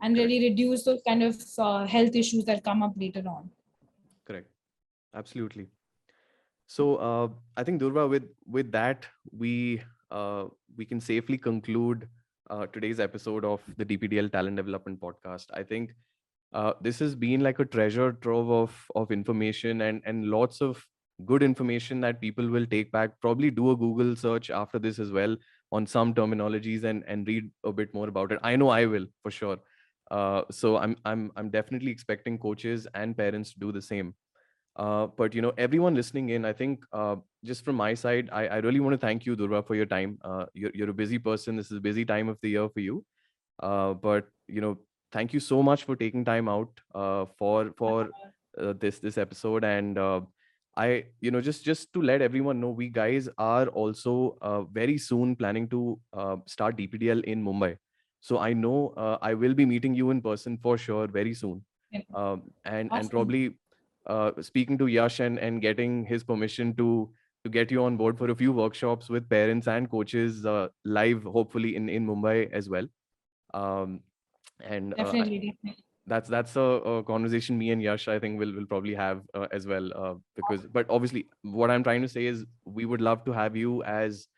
[0.00, 3.50] and really reduce those kind of uh, health issues that come up later on.
[4.24, 4.48] Correct.
[5.14, 5.66] Absolutely.
[6.66, 10.44] So uh, I think Durva, with with that, we uh,
[10.76, 12.06] we can safely conclude
[12.50, 15.46] uh, today's episode of the DPDL Talent Development Podcast.
[15.54, 15.94] I think
[16.52, 20.84] uh, this has been like a treasure trove of of information and and lots of
[21.24, 23.20] good information that people will take back.
[23.20, 25.36] Probably do a Google search after this as well
[25.72, 28.40] on some terminologies and and read a bit more about it.
[28.42, 29.58] I know I will for sure.
[30.10, 34.14] Uh, so I'm I'm I'm definitely expecting coaches and parents to do the same.
[34.78, 38.46] Uh, but you know, everyone listening in, I think uh, just from my side, I,
[38.46, 40.18] I really want to thank you, Durva, for your time.
[40.22, 41.56] Uh, you're, you're a busy person.
[41.56, 43.04] This is a busy time of the year for you.
[43.60, 44.78] Uh, but you know,
[45.12, 48.10] thank you so much for taking time out uh, for for
[48.60, 49.64] uh, this this episode.
[49.64, 50.20] And uh,
[50.76, 54.96] I, you know, just just to let everyone know, we guys are also uh, very
[54.96, 57.76] soon planning to uh, start DPDL in Mumbai.
[58.20, 61.64] So I know uh, I will be meeting you in person for sure very soon.
[62.14, 63.00] Um, and Awesome.
[63.00, 63.58] and probably
[64.06, 67.12] uh, speaking to Yash and, and getting his permission to
[67.44, 71.22] to get you on board for a few workshops with parents and coaches uh, live,
[71.22, 72.86] hopefully in in Mumbai as well.
[73.54, 74.02] Um,
[74.62, 75.84] and uh, Definitely, definitely.
[76.06, 79.46] that's that's a, a conversation me and Yash I think will will probably have uh,
[79.52, 83.24] as well uh, because but obviously what I'm trying to say is we would love
[83.26, 84.28] to have you as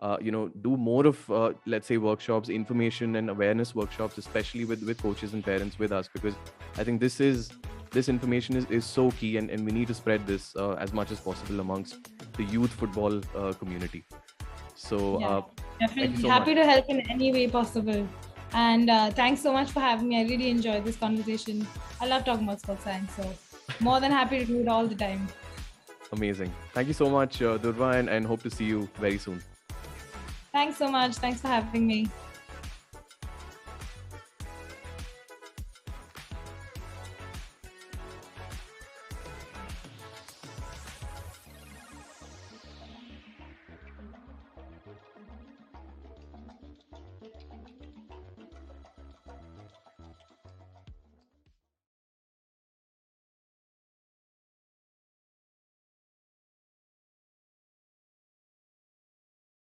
[0.00, 4.64] uh, you know do more of uh, let's say workshops information and awareness workshops especially
[4.64, 6.34] with with coaches and parents with us because
[6.76, 7.52] I think this is
[7.90, 10.92] this information is, is so key and, and we need to spread this uh, as
[10.92, 11.96] much as possible amongst
[12.36, 14.04] the youth football uh, community
[14.74, 15.28] so Yeah.
[15.28, 15.42] uh,
[15.80, 16.64] Definitely so happy much.
[16.64, 18.06] to help in any way possible.
[18.52, 20.20] And uh, thanks so much for having me.
[20.20, 21.66] I really enjoyed this conversation.
[22.00, 23.24] I love talking about sports science, so
[23.80, 25.28] more than happy to do it all the time.
[26.12, 29.42] amazing thank you so much uh, Durva and, and hope to see you very soon
[30.52, 31.14] Thanks so much.
[31.16, 32.08] Thanks for having me.